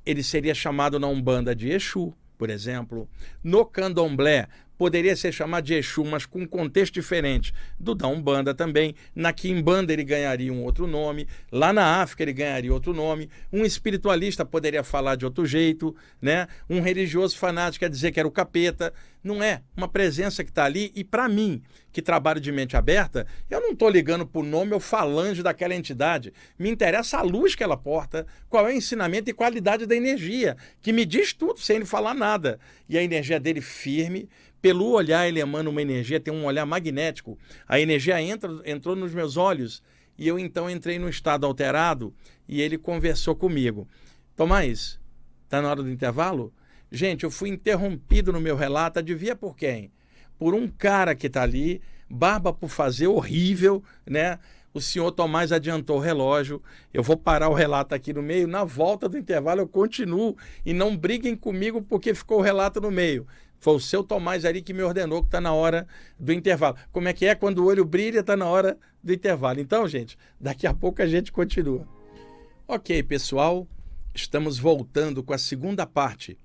[0.06, 3.08] ele seria chamado na Umbanda de Exu, por exemplo.
[3.42, 8.54] No candomblé, poderia ser chamado de Exu, mas com um contexto diferente do da Umbanda
[8.54, 8.94] também.
[9.14, 13.28] Na Quimbanda ele ganharia um outro nome, lá na África ele ganharia outro nome.
[13.52, 16.46] Um espiritualista poderia falar de outro jeito, né?
[16.70, 18.92] Um religioso fanático quer dizer que era o capeta.
[19.22, 21.60] Não é uma presença que está ali e para mim,
[21.92, 25.74] que trabalho de mente aberta, eu não estou ligando para o nome ou falange daquela
[25.74, 26.32] entidade.
[26.56, 30.56] Me interessa a luz que ela porta, qual é o ensinamento e qualidade da energia,
[30.80, 32.60] que me diz tudo sem ele falar nada.
[32.88, 34.28] E a energia dele firme,
[34.60, 37.38] pelo olhar, ele emana uma energia, tem um olhar magnético.
[37.66, 39.82] A energia entra, entrou nos meus olhos
[40.16, 42.12] e eu então entrei num estado alterado
[42.48, 43.86] e ele conversou comigo.
[44.34, 44.98] Tomás,
[45.48, 46.52] tá na hora do intervalo?
[46.90, 49.92] Gente, eu fui interrompido no meu relato, adivinha por quem?
[50.38, 54.38] Por um cara que está ali, barba por fazer, horrível, né?
[54.72, 56.62] O senhor Tomás adiantou o relógio.
[56.92, 58.46] Eu vou parar o relato aqui no meio.
[58.46, 60.36] Na volta do intervalo eu continuo.
[60.64, 63.26] E não briguem comigo porque ficou o relato no meio.
[63.60, 65.86] Foi o seu Tomás ali que me ordenou que está na hora
[66.18, 66.76] do intervalo.
[66.92, 67.34] Como é que é?
[67.34, 69.60] Quando o olho brilha, está na hora do intervalo.
[69.60, 71.86] Então, gente, daqui a pouco a gente continua.
[72.66, 73.66] Ok, pessoal,
[74.14, 76.38] estamos voltando com a segunda parte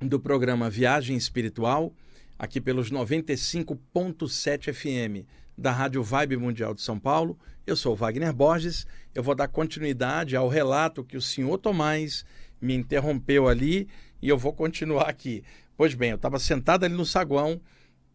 [0.00, 1.92] do programa Viagem Espiritual,
[2.38, 5.26] aqui pelos 95.7 FM
[5.60, 7.38] da Rádio Vibe Mundial de São Paulo.
[7.66, 8.86] Eu sou Wagner Borges.
[9.14, 12.24] Eu vou dar continuidade ao relato que o senhor Tomás
[12.58, 13.86] me interrompeu ali
[14.22, 15.44] e eu vou continuar aqui.
[15.76, 17.60] Pois bem, eu estava sentado ali no saguão,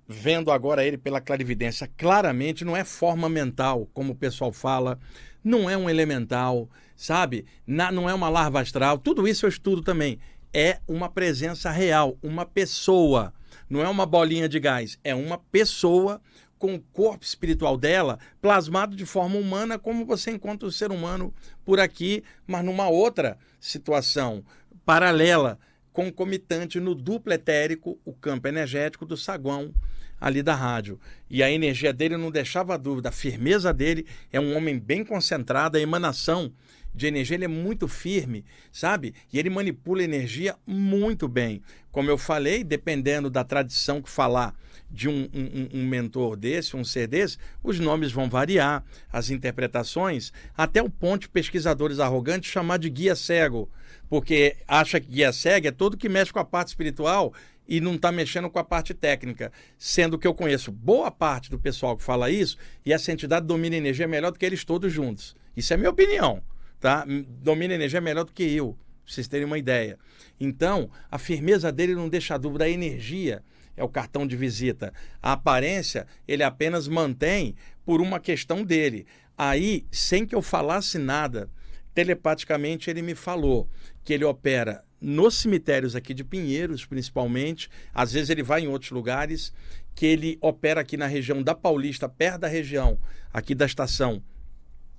[0.08, 1.90] vendo agora ele pela clarividência.
[1.96, 5.00] Claramente não é forma mental, como o pessoal fala,
[5.44, 7.46] não é um elemental, sabe?
[7.66, 8.98] Na, não é uma larva astral.
[8.98, 10.20] Tudo isso eu estudo também.
[10.52, 13.32] É uma presença real, uma pessoa.
[13.70, 16.22] Não é uma bolinha de gás, é uma pessoa
[16.58, 21.34] com o corpo espiritual dela plasmado de forma humana, como você encontra o ser humano
[21.64, 24.44] por aqui, mas numa outra situação
[24.86, 25.60] paralela
[25.92, 29.74] concomitante no duplo etérico, o campo energético do saguão
[30.20, 31.00] ali da rádio.
[31.30, 35.78] E a energia dele não deixava dúvida, a firmeza dele é um homem bem concentrado,
[35.78, 36.52] a emanação
[36.94, 39.14] de energia ele é muito firme, sabe?
[39.32, 41.62] E ele manipula energia muito bem.
[41.92, 44.56] Como eu falei, dependendo da tradição que falar
[44.96, 50.32] de um, um, um, mentor desse, um ser desse, os nomes vão variar, as interpretações,
[50.58, 53.70] até o ponto de pesquisadores arrogantes chamar de guia cego
[54.10, 57.34] porque acha que guia cega é todo que mexe com a parte espiritual
[57.68, 59.52] e não está mexendo com a parte técnica.
[59.78, 63.76] Sendo que eu conheço boa parte do pessoal que fala isso e essa entidade domina
[63.76, 65.36] energia melhor do que eles todos juntos.
[65.58, 66.42] Isso é minha opinião.
[66.80, 67.06] Tá?
[67.42, 69.98] Domina energia melhor do que eu, pra vocês terem uma ideia.
[70.40, 73.42] Então, a firmeza dele não deixa dúvida, a energia
[73.76, 74.94] é o cartão de visita.
[75.22, 79.06] A aparência ele apenas mantém por uma questão dele.
[79.38, 81.50] Aí, sem que eu falasse nada,
[81.94, 83.70] telepaticamente ele me falou
[84.04, 87.70] que ele opera nos cemitérios aqui de Pinheiros, principalmente.
[87.94, 89.54] Às vezes ele vai em outros lugares,
[89.94, 93.00] que ele opera aqui na região da Paulista, perto da região
[93.34, 94.22] aqui da estação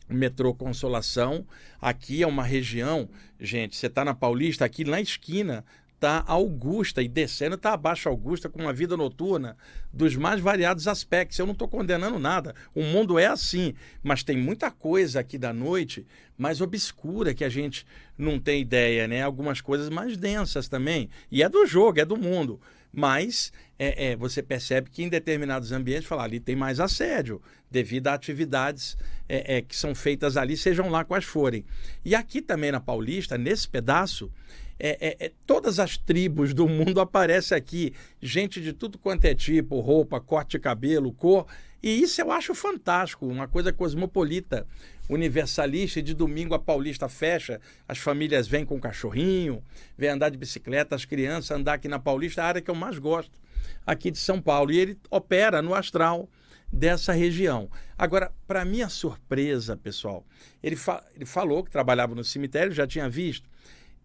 [0.09, 1.47] metrô Consolação.
[1.81, 3.09] Aqui é uma região,
[3.41, 5.65] gente, você está na Paulista, aqui na esquina
[5.97, 9.57] está Augusta e descendo está abaixo Augusta com uma vida noturna
[9.93, 11.39] dos mais variados aspectos.
[11.39, 12.55] Eu não estou condenando nada.
[12.75, 16.07] O mundo é assim, mas tem muita coisa aqui da noite
[16.39, 19.23] mais obscura que a gente não tem ideia, né?
[19.23, 21.09] Algumas coisas mais densas também.
[21.31, 22.61] E é do jogo, é do mundo.
[22.93, 28.09] Mas é, é, você percebe que em determinados ambientes, falar ali tem mais assédio, devido
[28.09, 28.97] a atividades
[29.29, 31.65] é, é, que são feitas ali, sejam lá quais forem.
[32.05, 34.31] E aqui também na Paulista, nesse pedaço,
[34.79, 39.35] é, é, é, todas as tribos do mundo aparecem aqui, gente de tudo quanto é
[39.35, 41.47] tipo, roupa, corte de cabelo, cor,
[41.83, 44.67] e isso eu acho fantástico, uma coisa cosmopolita,
[45.09, 49.63] universalista, e de domingo a Paulista fecha, as famílias vêm com cachorrinho,
[49.97, 52.99] vêm andar de bicicleta, as crianças andar aqui na Paulista, a área que eu mais
[52.99, 53.39] gosto
[53.87, 56.29] aqui de São Paulo, e ele opera no astral
[56.73, 57.71] dessa região.
[57.97, 60.27] Agora, para minha surpresa, pessoal,
[60.63, 63.49] ele, fa ele falou que trabalhava no cemitério, já tinha visto,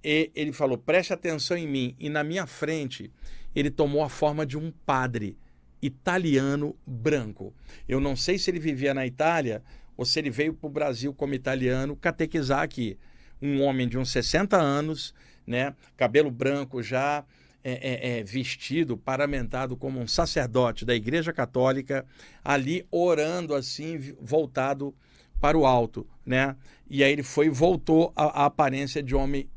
[0.03, 1.95] e ele falou: preste atenção em mim.
[1.99, 3.11] E na minha frente,
[3.55, 5.37] ele tomou a forma de um padre
[5.81, 7.53] italiano branco.
[7.87, 9.63] Eu não sei se ele vivia na Itália
[9.97, 12.97] ou se ele veio para o Brasil como italiano catequizar aqui.
[13.41, 15.13] Um homem de uns 60 anos,
[15.47, 17.25] né, cabelo branco já,
[17.63, 22.05] é, é, é, vestido, paramentado como um sacerdote da Igreja Católica,
[22.43, 24.93] ali orando assim, voltado
[25.39, 26.55] para o alto, né?
[26.89, 29.47] E aí ele foi voltou à, à aparência de homem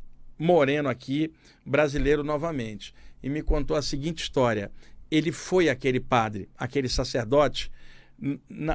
[0.44, 1.33] moreno aqui,
[1.64, 4.70] brasileiro novamente, e me contou a seguinte história.
[5.11, 7.70] Ele foi aquele padre, aquele sacerdote,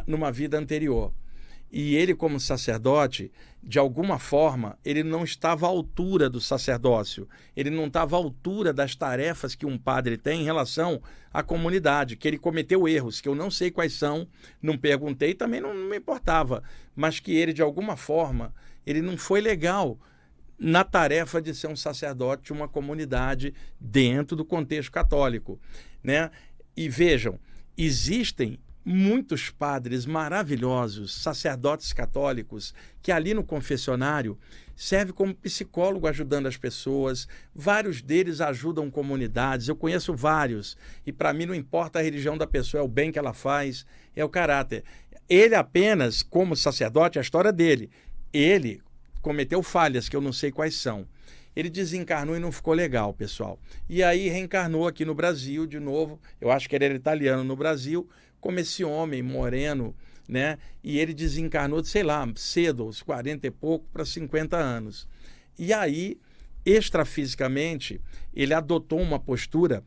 [0.05, 1.13] numa vida anterior.
[1.71, 7.69] E ele, como sacerdote, de alguma forma, ele não estava à altura do sacerdócio, ele
[7.69, 10.99] não estava à altura das tarefas que um padre tem em relação
[11.32, 14.27] à comunidade, que ele cometeu erros, que eu não sei quais são,
[14.60, 16.63] não perguntei, também não, me importava,
[16.95, 18.51] mas que ele, de alguma forma,
[18.84, 19.99] ele não foi legal
[20.59, 25.59] na tarefa de ser um sacerdote de uma comunidade dentro do contexto católico,
[26.03, 26.29] né?
[26.75, 27.39] E vejam,
[27.77, 34.37] existem muitos padres maravilhosos, sacerdotes católicos, que ali no confessionário
[34.75, 37.27] serve como psicólogo ajudando as pessoas.
[37.53, 39.67] Vários deles ajudam comunidades.
[39.67, 40.77] Eu conheço vários.
[41.05, 43.85] E para mim não importa a religião da pessoa, é o bem que ela faz,
[44.15, 44.83] é o caráter.
[45.27, 47.91] Ele apenas, como sacerdote, a história dele.
[48.33, 48.81] Ele
[49.21, 51.08] cometeu falhas que eu não sei quais são.
[51.55, 53.60] Ele desencarnou e não ficou legal, pessoal.
[53.89, 56.19] E aí reencarnou aqui no Brasil de novo.
[56.39, 58.08] Eu acho que ele era italiano no Brasil,
[58.39, 59.95] como esse homem moreno,
[60.27, 60.58] né?
[60.84, 65.08] E ele desencarnou, sei lá, cedo, aos 40 e pouco para 50 anos.
[65.58, 66.17] E aí,
[66.65, 67.99] extrafisicamente,
[68.34, 69.84] ele adotou uma postura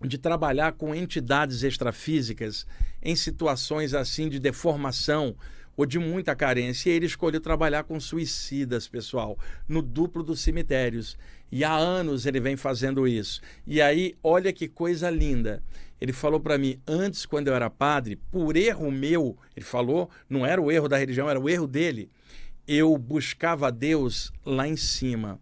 [0.00, 2.66] de trabalhar com entidades extrafísicas
[3.02, 5.34] em situações assim de deformação
[5.78, 6.90] ou de muita carência.
[6.90, 9.38] E ele escolheu trabalhar com suicidas, pessoal,
[9.68, 11.16] no duplo dos cemitérios.
[11.52, 13.40] E há anos ele vem fazendo isso.
[13.64, 15.62] E aí, olha que coisa linda.
[16.00, 20.44] Ele falou para mim, antes, quando eu era padre, por erro meu, ele falou, não
[20.44, 22.10] era o erro da religião, era o erro dele.
[22.66, 25.40] Eu buscava Deus lá em cima.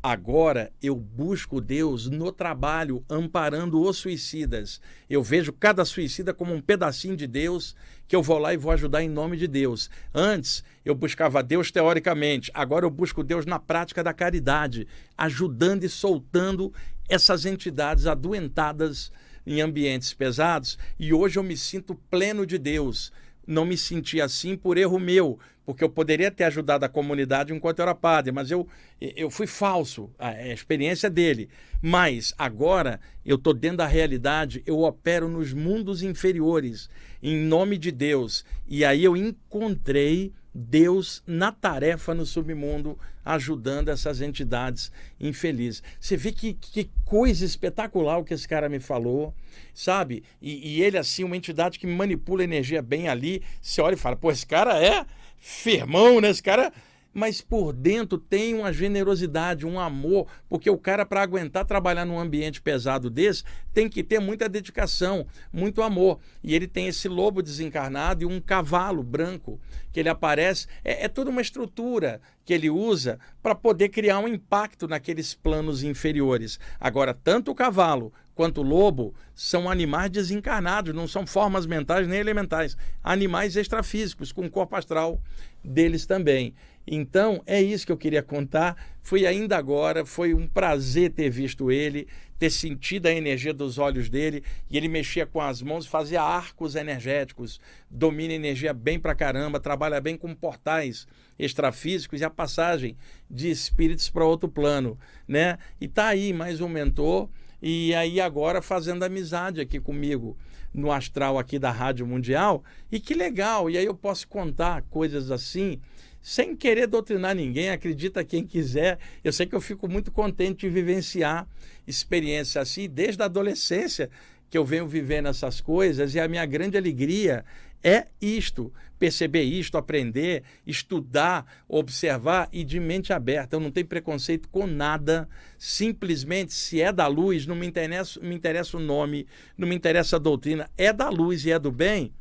[0.00, 4.80] Agora eu busco Deus no trabalho, amparando os suicidas.
[5.10, 7.74] Eu vejo cada suicida como um pedacinho de Deus
[8.06, 9.90] que eu vou lá e vou ajudar em nome de Deus.
[10.14, 15.88] Antes eu buscava Deus teoricamente, agora eu busco Deus na prática da caridade, ajudando e
[15.88, 16.72] soltando
[17.08, 19.10] essas entidades adoentadas
[19.44, 23.12] em ambientes pesados e hoje eu me sinto pleno de Deus.
[23.44, 27.80] Não me senti assim por erro meu, porque eu poderia ter ajudado a comunidade enquanto
[27.80, 28.66] eu era padre, mas eu,
[28.98, 31.50] eu fui falso, a experiência dele.
[31.82, 36.88] Mas agora eu estou dentro da realidade, eu opero nos mundos inferiores,
[37.22, 38.46] em nome de Deus.
[38.66, 45.82] E aí eu encontrei Deus na tarefa no submundo, ajudando essas entidades infelizes.
[46.00, 49.34] Você vê que, que coisa espetacular o que esse cara me falou,
[49.74, 50.24] sabe?
[50.40, 53.42] E, e, ele, assim, uma entidade que manipula energia bem ali.
[53.60, 55.04] Você olha e fala, pô, esse cara é
[55.38, 56.30] firmão, né?
[56.30, 56.72] Esse cara
[57.18, 62.18] mas por dentro tem uma generosidade, um amor, porque o cara, para aguentar trabalhar num
[62.18, 63.42] ambiente pesado desse,
[63.74, 66.20] tem que ter muita dedicação, muito amor.
[66.44, 69.60] E ele tem esse lobo desencarnado e um cavalo branco
[69.92, 70.68] que ele aparece.
[70.84, 75.82] É, é toda uma estrutura que ele usa para poder criar um impacto naqueles planos
[75.82, 76.60] inferiores.
[76.78, 82.20] Agora, tanto o cavalo quanto o lobo são animais desencarnados, não são formas mentais nem
[82.20, 85.20] elementais, animais extrafísicos, com corpo astral
[85.64, 86.54] deles também.
[86.86, 88.76] Então, é isso que eu queria contar.
[89.02, 92.06] Foi ainda agora, foi um prazer ter visto ele,
[92.38, 94.44] ter sentido a energia dos olhos dele.
[94.70, 100.00] E ele mexia com as mãos, fazia arcos energéticos, domina energia bem pra caramba, trabalha
[100.00, 102.96] bem com portais extrafísicos e a passagem
[103.28, 104.96] de espíritos para outro plano,
[105.26, 105.58] né?
[105.80, 107.28] E tá aí mais um mentor
[107.60, 110.36] e aí agora fazendo amizade aqui comigo
[110.72, 112.62] no astral aqui da Rádio Mundial.
[112.90, 113.68] E que legal!
[113.68, 115.80] E aí eu posso contar coisas assim
[116.20, 118.98] sem querer doutrinar ninguém, acredita quem quiser.
[119.22, 121.48] Eu sei que eu fico muito contente de vivenciar
[121.86, 124.10] experiências assim, desde a adolescência
[124.50, 127.44] que eu venho vivendo essas coisas, e a minha grande alegria
[127.82, 133.56] é isto, perceber isto, aprender, estudar, observar e de mente aberta.
[133.56, 138.34] Eu não tenho preconceito com nada, simplesmente se é da luz, não me interessa, me
[138.34, 142.12] interessa o nome, não me interessa a doutrina, é da luz e é do bem.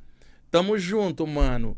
[0.49, 1.77] Tamo junto, mano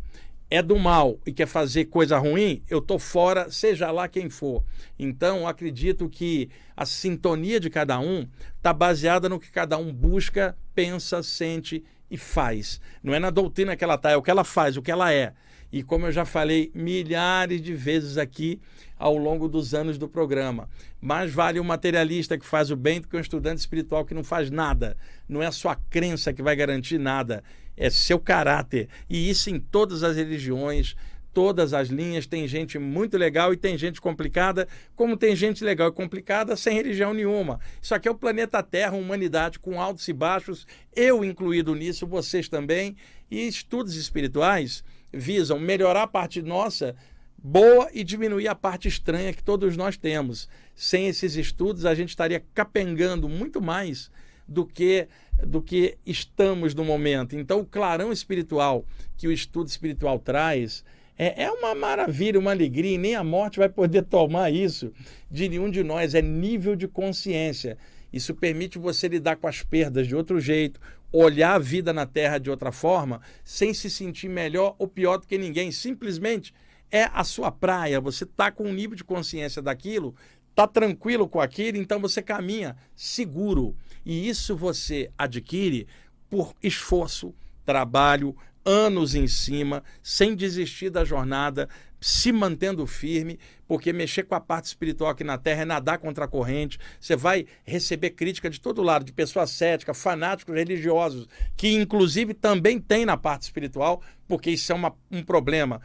[0.50, 4.64] é do mal e quer fazer coisa ruim, eu tô fora, seja lá quem for.
[4.98, 10.58] Então, acredito que a sintonia de cada um está baseada no que cada um busca,
[10.74, 12.80] pensa, sente e faz.
[13.04, 15.14] Não é na doutrina que ela está, é o que ela faz, o que ela
[15.14, 15.34] é.
[15.72, 18.60] E como eu já falei milhares de vezes aqui
[18.98, 20.68] ao longo dos anos do programa,
[21.00, 24.24] mais vale um materialista que faz o bem do que um estudante espiritual que não
[24.24, 24.98] faz nada.
[25.28, 27.44] Não é a sua crença que vai garantir nada,
[27.78, 28.90] é seu caráter.
[29.08, 30.96] E isso em todas as religiões,
[31.34, 32.26] todas as linhas.
[32.26, 36.74] Tem gente muito legal e tem gente complicada, como tem gente legal e complicada sem
[36.74, 37.60] religião nenhuma.
[37.82, 40.66] Isso aqui é o planeta Terra, humanidade com altos e baixos,
[40.96, 42.96] eu incluído nisso, vocês também.
[43.30, 46.96] E estudos espirituais visam melhorar a parte nossa
[47.42, 50.50] boa e diminuir a parte estranha que todos nós temos.
[50.76, 54.12] Sem esses estudos, a gente estaria capengando muito mais
[54.48, 55.08] do que
[55.46, 57.34] do que estamos no momento.
[57.34, 60.84] Então, o clarão espiritual que o estudo espiritual traz
[61.22, 64.94] É, é uma maravilha, uma alegria, e nem a morte vai poder tomar isso
[65.30, 66.16] de nenhum de nós.
[66.16, 67.78] É nível de consciência.
[68.12, 70.80] Isso permite você lidar com as perdas de outro jeito,
[71.12, 75.28] olhar a vida na Terra de outra forma, sem se sentir melhor ou pior do
[75.28, 75.74] que ninguém.
[75.74, 76.54] Simplesmente
[76.90, 78.00] é a sua praia.
[78.00, 80.16] Você está com um nível de consciência daquilo,
[80.50, 83.76] está tranquilo com aquilo, então você caminha seguro.
[84.06, 85.86] E isso você adquire
[86.30, 88.34] por esforço, trabalho,
[88.66, 94.66] anos em cima, sem desistir da jornada, se mantendo firme, porque mexer com a parte
[94.66, 96.80] espiritual aqui na Terra é nadar contra a corrente.
[97.00, 102.80] Você vai receber crítica de todo lado, de pessoas céticas, fanáticos religiosos, que inclusive também
[102.80, 105.82] tem na parte espiritual, porque isso é uma, um problema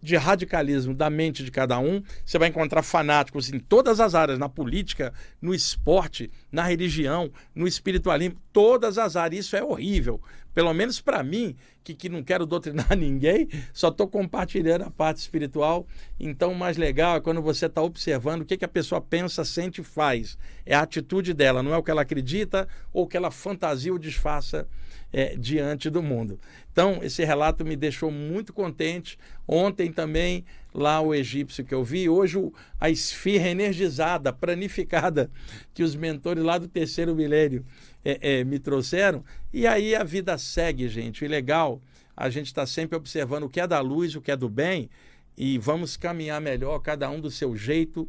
[0.00, 2.02] de radicalismo da mente de cada um.
[2.24, 7.66] Você vai encontrar fanáticos em todas as áreas, na política, no esporte, na religião, no
[7.66, 9.46] espiritualismo, todas as áreas.
[9.46, 10.20] Isso é horrível.
[10.56, 11.54] Pelo menos para mim,
[11.84, 15.86] que, que não quero doutrinar ninguém, só estou compartilhando a parte espiritual.
[16.18, 19.44] Então, o mais legal é quando você está observando o que, que a pessoa pensa,
[19.44, 20.38] sente e faz.
[20.64, 23.92] É a atitude dela, não é o que ela acredita ou o que ela fantasia
[23.92, 24.66] ou disfarça
[25.12, 26.40] é, diante do mundo.
[26.72, 29.18] Então, esse relato me deixou muito contente.
[29.46, 30.42] Ontem também,
[30.76, 32.38] lá o egípcio que eu vi, hoje
[32.78, 35.30] a esfirra energizada, planificada,
[35.72, 37.64] que os mentores lá do terceiro milênio
[38.04, 39.24] é, é, me trouxeram.
[39.52, 41.24] E aí a vida segue, gente.
[41.24, 41.80] E legal,
[42.14, 44.90] a gente está sempre observando o que é da luz, o que é do bem,
[45.36, 48.08] e vamos caminhar melhor, cada um do seu jeito.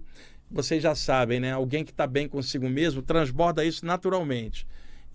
[0.51, 1.51] Vocês já sabem, né?
[1.53, 4.67] Alguém que está bem consigo mesmo transborda isso naturalmente.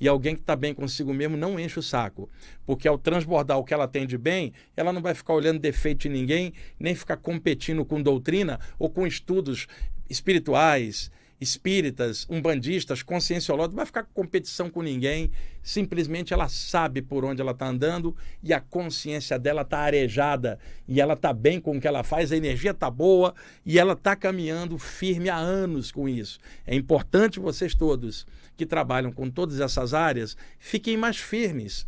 [0.02, 2.28] E alguém que está bem consigo mesmo não enche o saco.
[2.66, 6.00] Porque ao transbordar o que ela tem de bem, ela não vai ficar olhando defeito
[6.00, 9.68] de ninguém, nem ficar competindo com doutrina ou com estudos
[10.10, 11.08] espirituais,
[11.40, 15.30] espíritas, umbandistas, conscienciológicos, não vai ficar com competição com ninguém.
[15.62, 21.00] Simplesmente ela sabe por onde ela está andando e a consciência dela está arejada e
[21.00, 24.16] ela está bem com o que ela faz, a energia está boa e ela está
[24.16, 26.40] caminhando firme há anos com isso.
[26.66, 28.26] É importante vocês todos
[28.56, 31.86] que trabalham com todas essas áreas, fiquem mais firmes.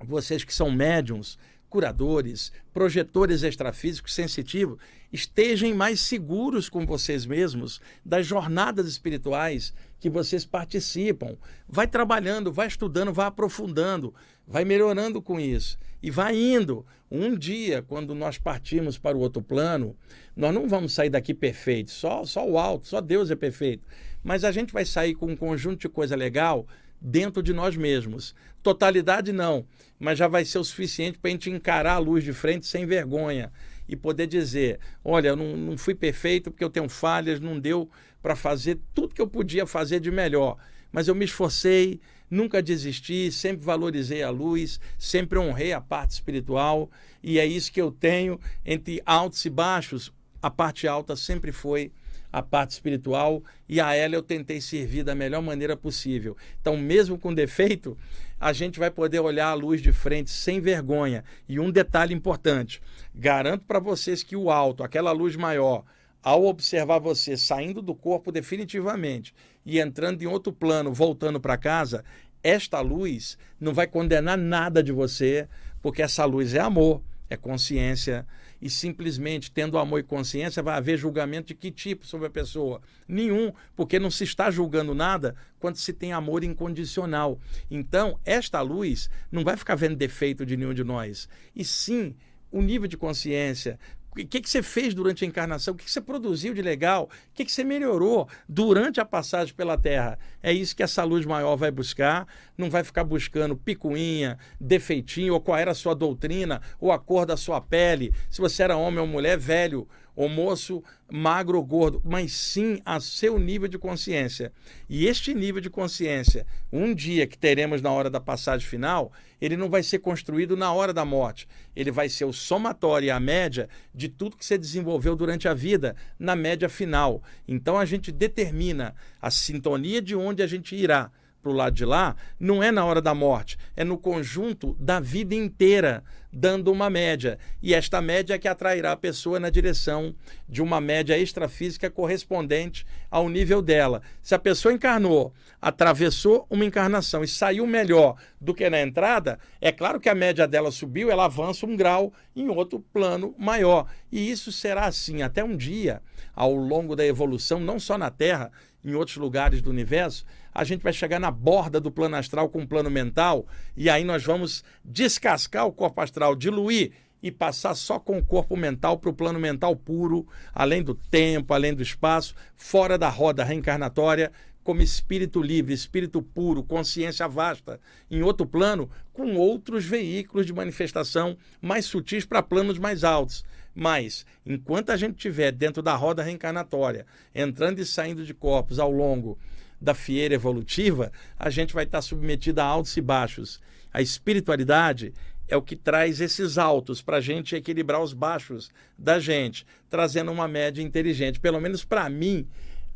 [0.00, 1.38] Vocês que são médiums,
[1.68, 4.78] curadores, projetores extrafísicos sensitivos,
[5.12, 11.36] estejam mais seguros com vocês mesmos das jornadas espirituais que vocês participam.
[11.68, 14.14] Vai trabalhando, vai estudando, vai aprofundando,
[14.46, 16.84] vai melhorando com isso e vai indo.
[17.10, 19.96] Um dia, quando nós partirmos para o outro plano,
[20.34, 23.84] nós não vamos sair daqui perfeitos, só, só o alto, só Deus é perfeito
[24.26, 26.66] mas a gente vai sair com um conjunto de coisa legal
[27.00, 28.34] dentro de nós mesmos.
[28.60, 29.64] Totalidade não,
[30.00, 32.84] mas já vai ser o suficiente para a gente encarar a luz de frente sem
[32.84, 33.52] vergonha
[33.88, 37.88] e poder dizer: olha, eu não, não fui perfeito porque eu tenho falhas, não deu
[38.20, 40.56] para fazer tudo que eu podia fazer de melhor,
[40.90, 46.90] mas eu me esforcei, nunca desisti, sempre valorizei a luz, sempre honrei a parte espiritual
[47.22, 50.12] e é isso que eu tenho entre altos e baixos.
[50.42, 51.92] A parte alta sempre foi
[52.36, 56.36] a parte espiritual e a ela eu tentei servir da melhor maneira possível.
[56.60, 57.96] Então, mesmo com defeito,
[58.38, 61.24] a gente vai poder olhar a luz de frente sem vergonha.
[61.48, 62.82] E um detalhe importante:
[63.14, 65.82] garanto para vocês que o alto, aquela luz maior,
[66.22, 69.34] ao observar você saindo do corpo definitivamente
[69.64, 72.04] e entrando em outro plano, voltando para casa,
[72.42, 75.48] esta luz não vai condenar nada de você,
[75.80, 78.26] porque essa luz é amor, é consciência,
[78.66, 82.82] e simplesmente tendo amor e consciência vai haver julgamento de que tipo sobre a pessoa?
[83.06, 87.38] Nenhum, porque não se está julgando nada quando se tem amor incondicional.
[87.70, 92.16] Então, esta luz não vai ficar vendo defeito de nenhum de nós, e sim
[92.50, 93.78] o nível de consciência,
[94.22, 97.04] o que, que você fez durante a encarnação, o que, que você produziu de legal,
[97.04, 100.18] o que, que você melhorou durante a passagem pela Terra.
[100.42, 105.40] É isso que essa luz maior vai buscar, não vai ficar buscando picuinha, defeitinho, ou
[105.40, 109.00] qual era a sua doutrina, ou a cor da sua pele, se você era homem
[109.00, 109.86] ou mulher, velho
[110.16, 114.50] ou moço, magro ou gordo, mas sim a seu nível de consciência.
[114.88, 119.56] E este nível de consciência, um dia que teremos na hora da passagem final, ele
[119.56, 121.46] não vai ser construído na hora da morte.
[121.76, 125.54] Ele vai ser o somatório e a média de tudo que você desenvolveu durante a
[125.54, 127.22] vida, na média final.
[127.46, 131.12] Então a gente determina a sintonia de onde a gente irá
[131.46, 134.98] para o lado de lá, não é na hora da morte, é no conjunto da
[134.98, 137.38] vida inteira, dando uma média.
[137.62, 140.12] E esta média é que atrairá a pessoa na direção
[140.48, 144.02] de uma média extrafísica correspondente ao nível dela.
[144.20, 145.32] Se a pessoa encarnou,
[145.62, 150.48] atravessou uma encarnação e saiu melhor do que na entrada, é claro que a média
[150.48, 153.86] dela subiu, ela avança um grau em outro plano maior.
[154.10, 156.02] E isso será assim até um dia,
[156.34, 158.50] ao longo da evolução, não só na Terra,
[158.84, 160.24] em outros lugares do universo,
[160.56, 163.46] a gente vai chegar na borda do plano astral com o plano mental,
[163.76, 166.92] e aí nós vamos descascar o corpo astral, diluir
[167.22, 171.52] e passar só com o corpo mental para o plano mental puro, além do tempo,
[171.52, 174.32] além do espaço, fora da roda reencarnatória,
[174.64, 177.78] como espírito livre, espírito puro, consciência vasta,
[178.10, 183.44] em outro plano, com outros veículos de manifestação mais sutis para planos mais altos.
[183.74, 188.90] Mas, enquanto a gente estiver dentro da roda reencarnatória, entrando e saindo de corpos ao
[188.90, 189.38] longo
[189.80, 193.60] da fieira evolutiva, a gente vai estar submetido a altos e baixos.
[193.92, 195.12] A espiritualidade
[195.48, 200.32] é o que traz esses altos para a gente equilibrar os baixos da gente, trazendo
[200.32, 201.38] uma média inteligente.
[201.38, 202.46] Pelo menos para mim,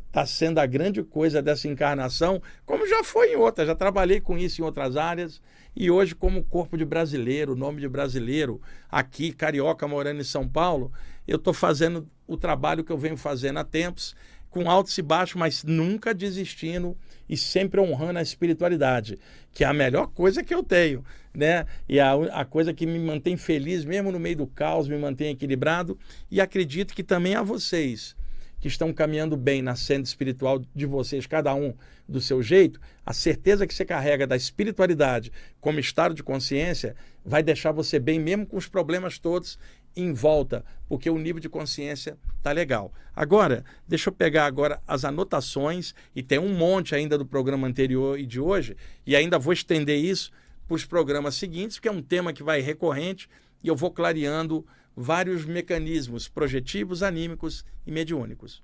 [0.07, 4.37] está sendo a grande coisa dessa encarnação, como já foi em outras, já trabalhei com
[4.37, 5.41] isso em outras áreas,
[5.73, 10.91] e hoje, como corpo de brasileiro, nome de brasileiro, aqui, carioca, morando em São Paulo,
[11.25, 14.13] eu estou fazendo o trabalho que eu venho fazendo há tempos,
[14.51, 16.95] com altos e baixos, mas nunca desistindo
[17.27, 19.17] e sempre honrando a espiritualidade,
[19.53, 21.65] que é a melhor coisa que eu tenho, né?
[21.87, 25.31] E a, a coisa que me mantém feliz, mesmo no meio do caos, me mantém
[25.31, 25.97] equilibrado,
[26.29, 28.15] e acredito que também a vocês
[28.59, 31.73] que estão caminhando bem na senda espiritual de vocês, cada um
[32.07, 36.95] do seu jeito, a certeza que você carrega da espiritualidade como estado de consciência
[37.25, 39.57] vai deixar você bem, mesmo com os problemas todos
[39.95, 42.93] em volta, porque o nível de consciência tá legal.
[43.15, 48.19] Agora, deixa eu pegar agora as anotações e tem um monte ainda do programa anterior
[48.19, 48.75] e de hoje,
[49.05, 50.31] e ainda vou estender isso
[50.67, 53.29] para os programas seguintes, porque é um tema que vai recorrente
[53.63, 54.65] e eu vou clareando
[54.95, 58.63] vários mecanismos projetivos, anímicos e mediúnicos.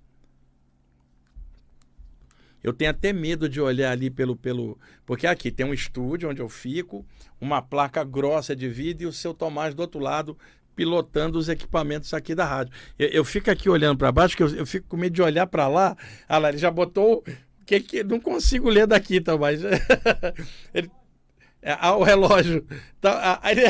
[2.63, 4.35] Eu tenho até medo de olhar ali pelo.
[4.35, 7.05] pelo porque aqui tem um estúdio onde eu fico,
[7.39, 10.37] uma placa grossa de vídeo e o seu Tomás do outro lado
[10.77, 12.71] pilotando os equipamentos aqui da rádio.
[12.97, 15.47] Eu, eu fico aqui olhando para baixo, que eu, eu, fico com medo de olhar
[15.47, 15.97] para lá.
[16.29, 17.23] Ah lá, ele já botou.
[17.65, 19.59] Que, que não consigo ler daqui, Tomás.
[20.73, 20.89] ele
[21.61, 22.65] é, ah, o relógio.
[23.01, 23.63] Tá, ah, ele,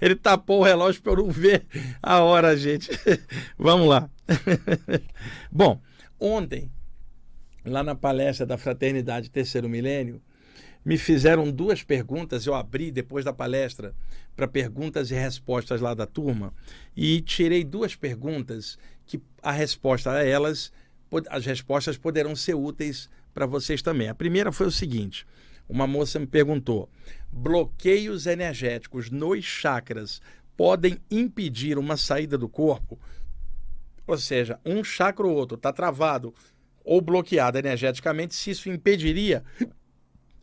[0.00, 1.66] ele tapou o relógio para eu não ver
[2.02, 2.90] a hora, gente.
[3.58, 4.08] Vamos lá.
[5.50, 5.80] Bom,
[6.18, 6.72] ontem,
[7.64, 10.20] lá na palestra da Fraternidade Terceiro Milênio,
[10.84, 12.46] me fizeram duas perguntas.
[12.46, 13.94] Eu abri depois da palestra
[14.34, 16.52] para perguntas e respostas lá da turma
[16.96, 20.72] e tirei duas perguntas que a resposta a elas,
[21.28, 24.08] as respostas poderão ser úteis para vocês também.
[24.08, 25.26] A primeira foi o seguinte:
[25.68, 26.88] uma moça me perguntou:
[27.30, 30.20] bloqueios energéticos nos chakras
[30.56, 32.98] podem impedir uma saída do corpo?
[34.06, 36.34] Ou seja, um chakra ou outro está travado
[36.84, 39.44] ou bloqueado energeticamente, se isso impediria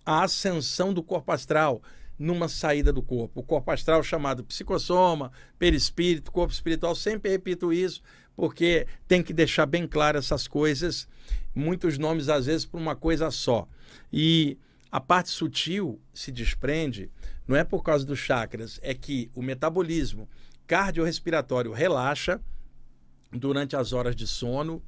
[0.05, 1.81] a ascensão do corpo astral
[2.17, 3.39] numa saída do corpo.
[3.39, 8.01] O corpo astral chamado psicossoma, perispírito, corpo espiritual, sempre repito isso,
[8.35, 11.07] porque tem que deixar bem claro essas coisas,
[11.55, 13.67] muitos nomes às vezes para uma coisa só.
[14.11, 14.57] E
[14.91, 17.09] a parte sutil se desprende,
[17.47, 20.27] não é por causa dos chakras, é que o metabolismo
[20.67, 22.41] cardiorrespiratório relaxa
[23.32, 24.82] durante as horas de sono,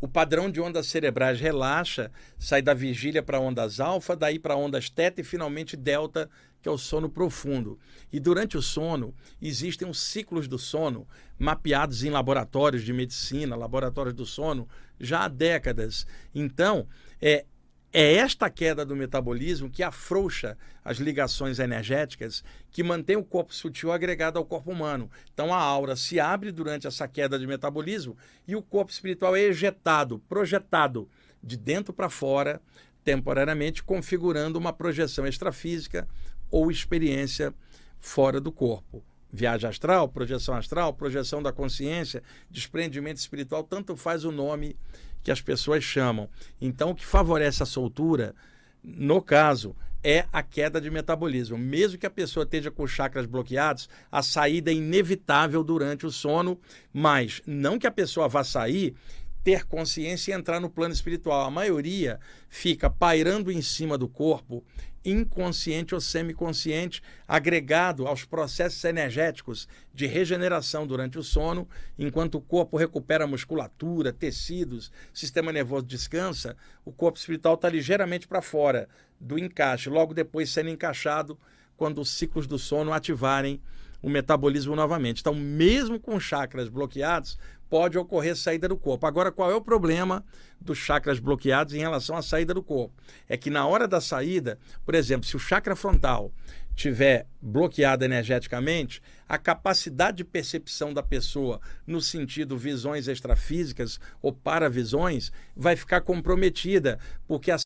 [0.00, 4.90] o padrão de ondas cerebrais relaxa, sai da vigília para ondas alfa, daí para ondas
[4.90, 6.28] teta e finalmente delta,
[6.60, 7.78] que é o sono profundo.
[8.12, 11.06] E durante o sono, existem os ciclos do sono
[11.38, 14.68] mapeados em laboratórios de medicina, laboratórios do sono,
[15.00, 16.06] já há décadas.
[16.34, 16.86] Então,
[17.20, 17.46] é,
[17.92, 23.90] é esta queda do metabolismo que afrouxa as ligações energéticas que mantém o corpo sutil
[23.90, 25.10] agregado ao corpo humano.
[25.32, 28.16] Então a aura se abre durante essa queda de metabolismo
[28.46, 31.08] e o corpo espiritual é ejetado, projetado
[31.42, 32.60] de dentro para fora,
[33.04, 36.08] temporariamente configurando uma projeção extrafísica
[36.50, 37.54] ou experiência
[37.98, 39.02] fora do corpo.
[39.32, 44.76] Viagem astral, projeção astral, projeção da consciência, desprendimento espiritual, tanto faz o nome
[45.22, 46.28] que as pessoas chamam.
[46.60, 48.34] Então, o que favorece a soltura,
[48.82, 51.58] no caso, é a queda de metabolismo.
[51.58, 56.12] Mesmo que a pessoa esteja com os chakras bloqueados, a saída é inevitável durante o
[56.12, 56.60] sono,
[56.92, 58.94] mas não que a pessoa vá sair
[59.42, 61.44] ter consciência e entrar no plano espiritual.
[61.44, 62.18] A maioria
[62.48, 64.64] fica pairando em cima do corpo,
[65.06, 72.76] inconsciente ou semiconsciente, agregado aos processos energéticos de regeneração durante o sono, enquanto o corpo
[72.76, 78.88] recupera musculatura, tecidos, sistema nervoso descansa, o corpo espiritual está ligeiramente para fora
[79.20, 81.38] do encaixe, logo depois sendo encaixado
[81.76, 83.60] quando os ciclos do sono ativarem
[84.02, 85.20] o metabolismo novamente.
[85.20, 87.38] Então, mesmo com chakras bloqueados,
[87.68, 89.06] pode ocorrer saída do corpo.
[89.06, 90.24] Agora, qual é o problema
[90.60, 92.94] dos chakras bloqueados em relação à saída do corpo?
[93.28, 96.32] É que na hora da saída, por exemplo, se o chakra frontal
[96.74, 105.32] tiver bloqueado energeticamente, a capacidade de percepção da pessoa no sentido visões extrafísicas ou paravisões
[105.56, 107.56] vai ficar comprometida, porque a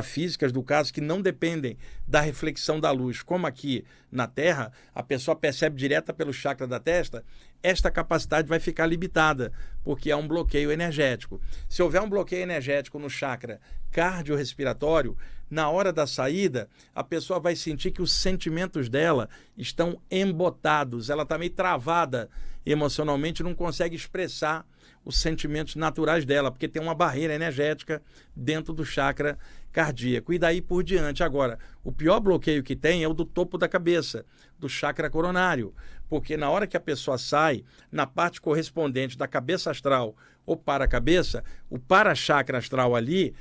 [0.00, 1.76] físicas do caso que não dependem
[2.08, 6.80] da reflexão da luz, como aqui na Terra, a pessoa percebe direta pelo chakra da
[6.80, 7.22] testa,
[7.62, 9.52] esta capacidade vai ficar limitada,
[9.84, 11.38] porque há um bloqueio energético.
[11.68, 15.14] Se houver um bloqueio energético no chakra cardiorrespiratório,
[15.50, 19.28] na hora da saída, a pessoa vai sentir que os sentimentos dela
[19.58, 22.30] estão embotados, ela está meio travada
[22.64, 24.64] emocionalmente, não consegue expressar
[25.04, 28.00] os sentimentos naturais dela, porque tem uma barreira energética
[28.34, 29.38] dentro do chakra
[29.72, 30.32] cardíaco.
[30.32, 31.22] E daí por diante.
[31.22, 34.24] Agora, o pior bloqueio que tem é o do topo da cabeça,
[34.58, 35.74] do chakra coronário.
[36.08, 40.14] Porque na hora que a pessoa sai, na parte correspondente da cabeça astral
[40.44, 43.34] ou para a cabeça, o para-chakra astral ali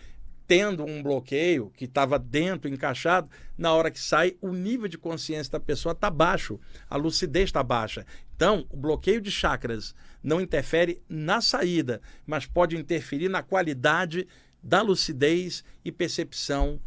[0.52, 5.54] tendo um bloqueio que estava dentro, encaixado, na hora que sai, o nível de consciência
[5.54, 6.60] da pessoa está baixo,
[6.90, 8.06] a lucidez está baixa.
[8.36, 14.28] Então, o bloqueio de chakras não interfere na saída, mas pode interferir na qualidade
[14.62, 16.80] da lucidez e percepção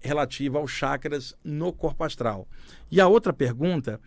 [0.00, 2.48] relativa aos chakras no corpo astral.
[2.90, 4.00] E a outra pergunta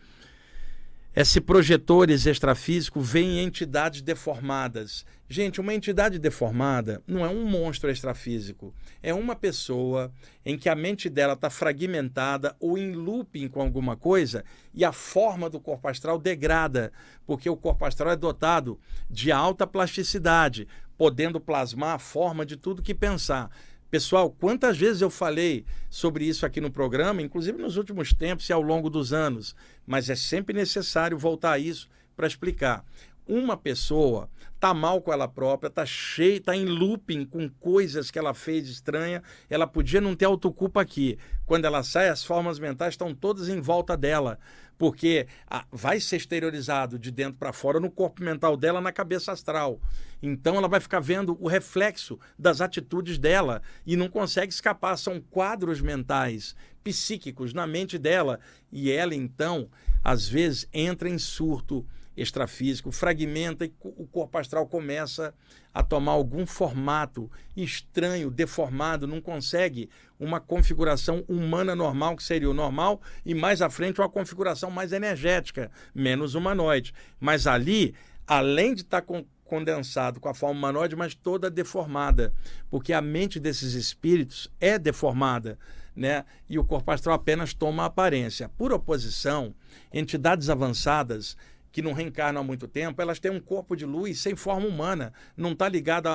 [1.16, 5.06] é se projetores extrafísicos veem entidades deformadas.
[5.30, 8.74] Gente, uma entidade deformada não é um monstro extrafísico.
[9.02, 10.12] É uma pessoa
[10.44, 14.44] em que a mente dela está fragmentada ou em looping com alguma coisa
[14.74, 16.92] e a forma do corpo astral degrada,
[17.28, 20.68] porque o corpo astral é dotado de alta plasticidade,
[20.98, 23.50] podendo plasmar a forma de tudo que pensar.
[23.89, 28.54] Pessoal, quantas vezes eu falei sobre isso aqui no programa, inclusive nos últimos tempos e
[28.54, 32.84] ao longo dos anos, mas é sempre necessário voltar a isso para explicar.
[33.28, 38.18] Uma pessoa tá mal com ela própria, tá cheia, tá em looping com coisas que
[38.18, 41.18] ela fez estranha, ela podia não ter autoculpa aqui.
[41.46, 44.40] Quando ela sai, as formas mentais estão todas em volta dela
[44.78, 49.32] porque ah, vai ser exteriorizado de dentro para fora no corpo mental dela, na cabeça
[49.32, 49.80] astral.
[50.22, 54.98] Então ela vai ficar vendo o reflexo das atitudes dela e não consegue escapar.
[54.98, 58.40] São quadros mentais, psíquicos na mente dela.
[58.72, 59.70] E ela, então,
[60.04, 65.34] às vezes entra em surto extrafísico, fragmenta e o corpo astral começa
[65.74, 69.89] a tomar algum formato estranho, deformado, não consegue
[70.20, 74.93] uma configuração humana normal, que seria o normal, e mais à frente uma configuração mais
[74.93, 76.93] energética, menos humanoide.
[77.20, 77.95] Mas ali,
[78.28, 82.34] além de estar com condensado com a forma humanoide, mas toda deformada,
[82.72, 85.59] porque a mente desses espíritos é deformada,
[85.95, 86.26] né?
[86.49, 88.49] E o corpo astral apenas toma a aparência.
[88.57, 89.53] Por oposição,
[89.93, 91.38] entidades avançadas
[91.74, 95.12] que não reencarnam há muito tempo, elas têm um corpo de luz sem forma humana,
[95.36, 96.12] não está ligada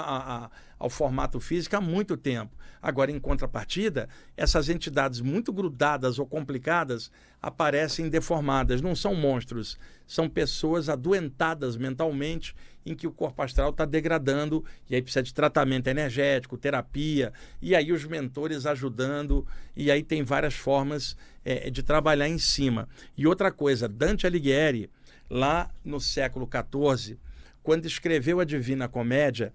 [0.79, 2.57] ao formato físico há muito tempo.
[2.81, 7.11] Agora, em contrapartida, essas entidades muito grudadas ou complicadas
[7.43, 12.55] aparecem deformadas, não são monstros, são pessoas adoentadas mentalmente
[12.87, 17.75] em que o corpo astral está degradando e aí precisa de tratamento energético, terapia, e
[17.75, 19.45] aí os mentores ajudando,
[19.75, 22.89] e aí tem várias formas é, de trabalhar em cima.
[23.17, 24.89] E outra coisa, Dante Alighieri
[25.29, 27.18] lá no século XIV,
[27.62, 29.53] quando escreveu a Divina Comédia,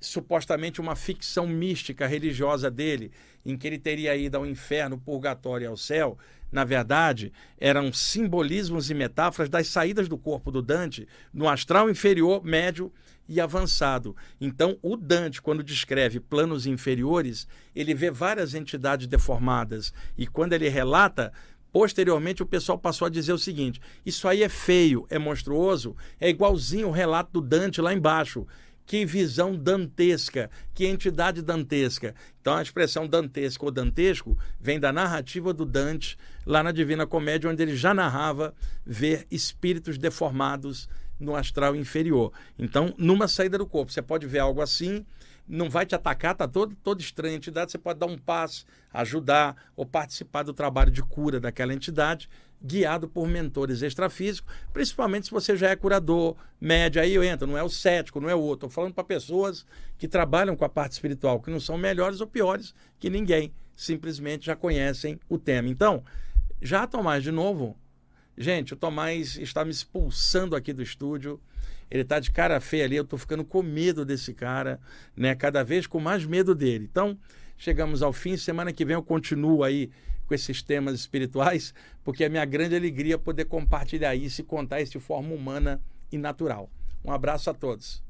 [0.00, 3.12] supostamente uma ficção mística religiosa dele,
[3.44, 6.18] em que ele teria ido ao inferno, purgatório e ao céu,
[6.50, 12.44] na verdade, eram simbolismos e metáforas das saídas do corpo do Dante no astral inferior,
[12.44, 12.92] médio
[13.28, 14.16] e avançado.
[14.40, 20.68] Então, o Dante, quando descreve planos inferiores, ele vê várias entidades deformadas e quando ele
[20.68, 21.32] relata
[21.72, 26.28] Posteriormente, o pessoal passou a dizer o seguinte: isso aí é feio, é monstruoso, é
[26.28, 28.46] igualzinho o relato do Dante lá embaixo.
[28.86, 32.12] Que visão dantesca, que entidade dantesca.
[32.40, 37.48] Então, a expressão dantesco ou dantesco vem da narrativa do Dante, lá na Divina Comédia,
[37.48, 38.52] onde ele já narrava
[38.84, 40.88] ver espíritos deformados
[41.20, 42.32] no astral inferior.
[42.58, 45.06] Então, numa saída do corpo, você pode ver algo assim
[45.50, 48.64] não vai te atacar, tá todo, todo estranho a entidade, você pode dar um passo,
[48.92, 52.28] ajudar ou participar do trabalho de cura daquela entidade,
[52.62, 57.58] guiado por mentores extrafísicos, principalmente se você já é curador, médio, aí eu entro, não
[57.58, 58.66] é o cético, não é o outro.
[58.66, 59.66] Estou falando para pessoas
[59.98, 64.46] que trabalham com a parte espiritual, que não são melhores ou piores que ninguém, simplesmente
[64.46, 65.68] já conhecem o tema.
[65.68, 66.04] Então,
[66.62, 67.76] já Tomás, de novo,
[68.38, 71.40] gente, o Tomás está me expulsando aqui do estúdio
[71.90, 74.80] ele está de cara feia ali, eu estou ficando com medo desse cara,
[75.16, 75.34] né?
[75.34, 76.88] Cada vez com mais medo dele.
[76.90, 77.18] Então,
[77.56, 78.36] chegamos ao fim.
[78.36, 79.90] Semana que vem eu continuo aí
[80.26, 81.74] com esses temas espirituais,
[82.04, 85.80] porque é minha grande alegria poder compartilhar isso e contar isso de forma humana
[86.12, 86.70] e natural.
[87.04, 88.00] Um abraço a todos.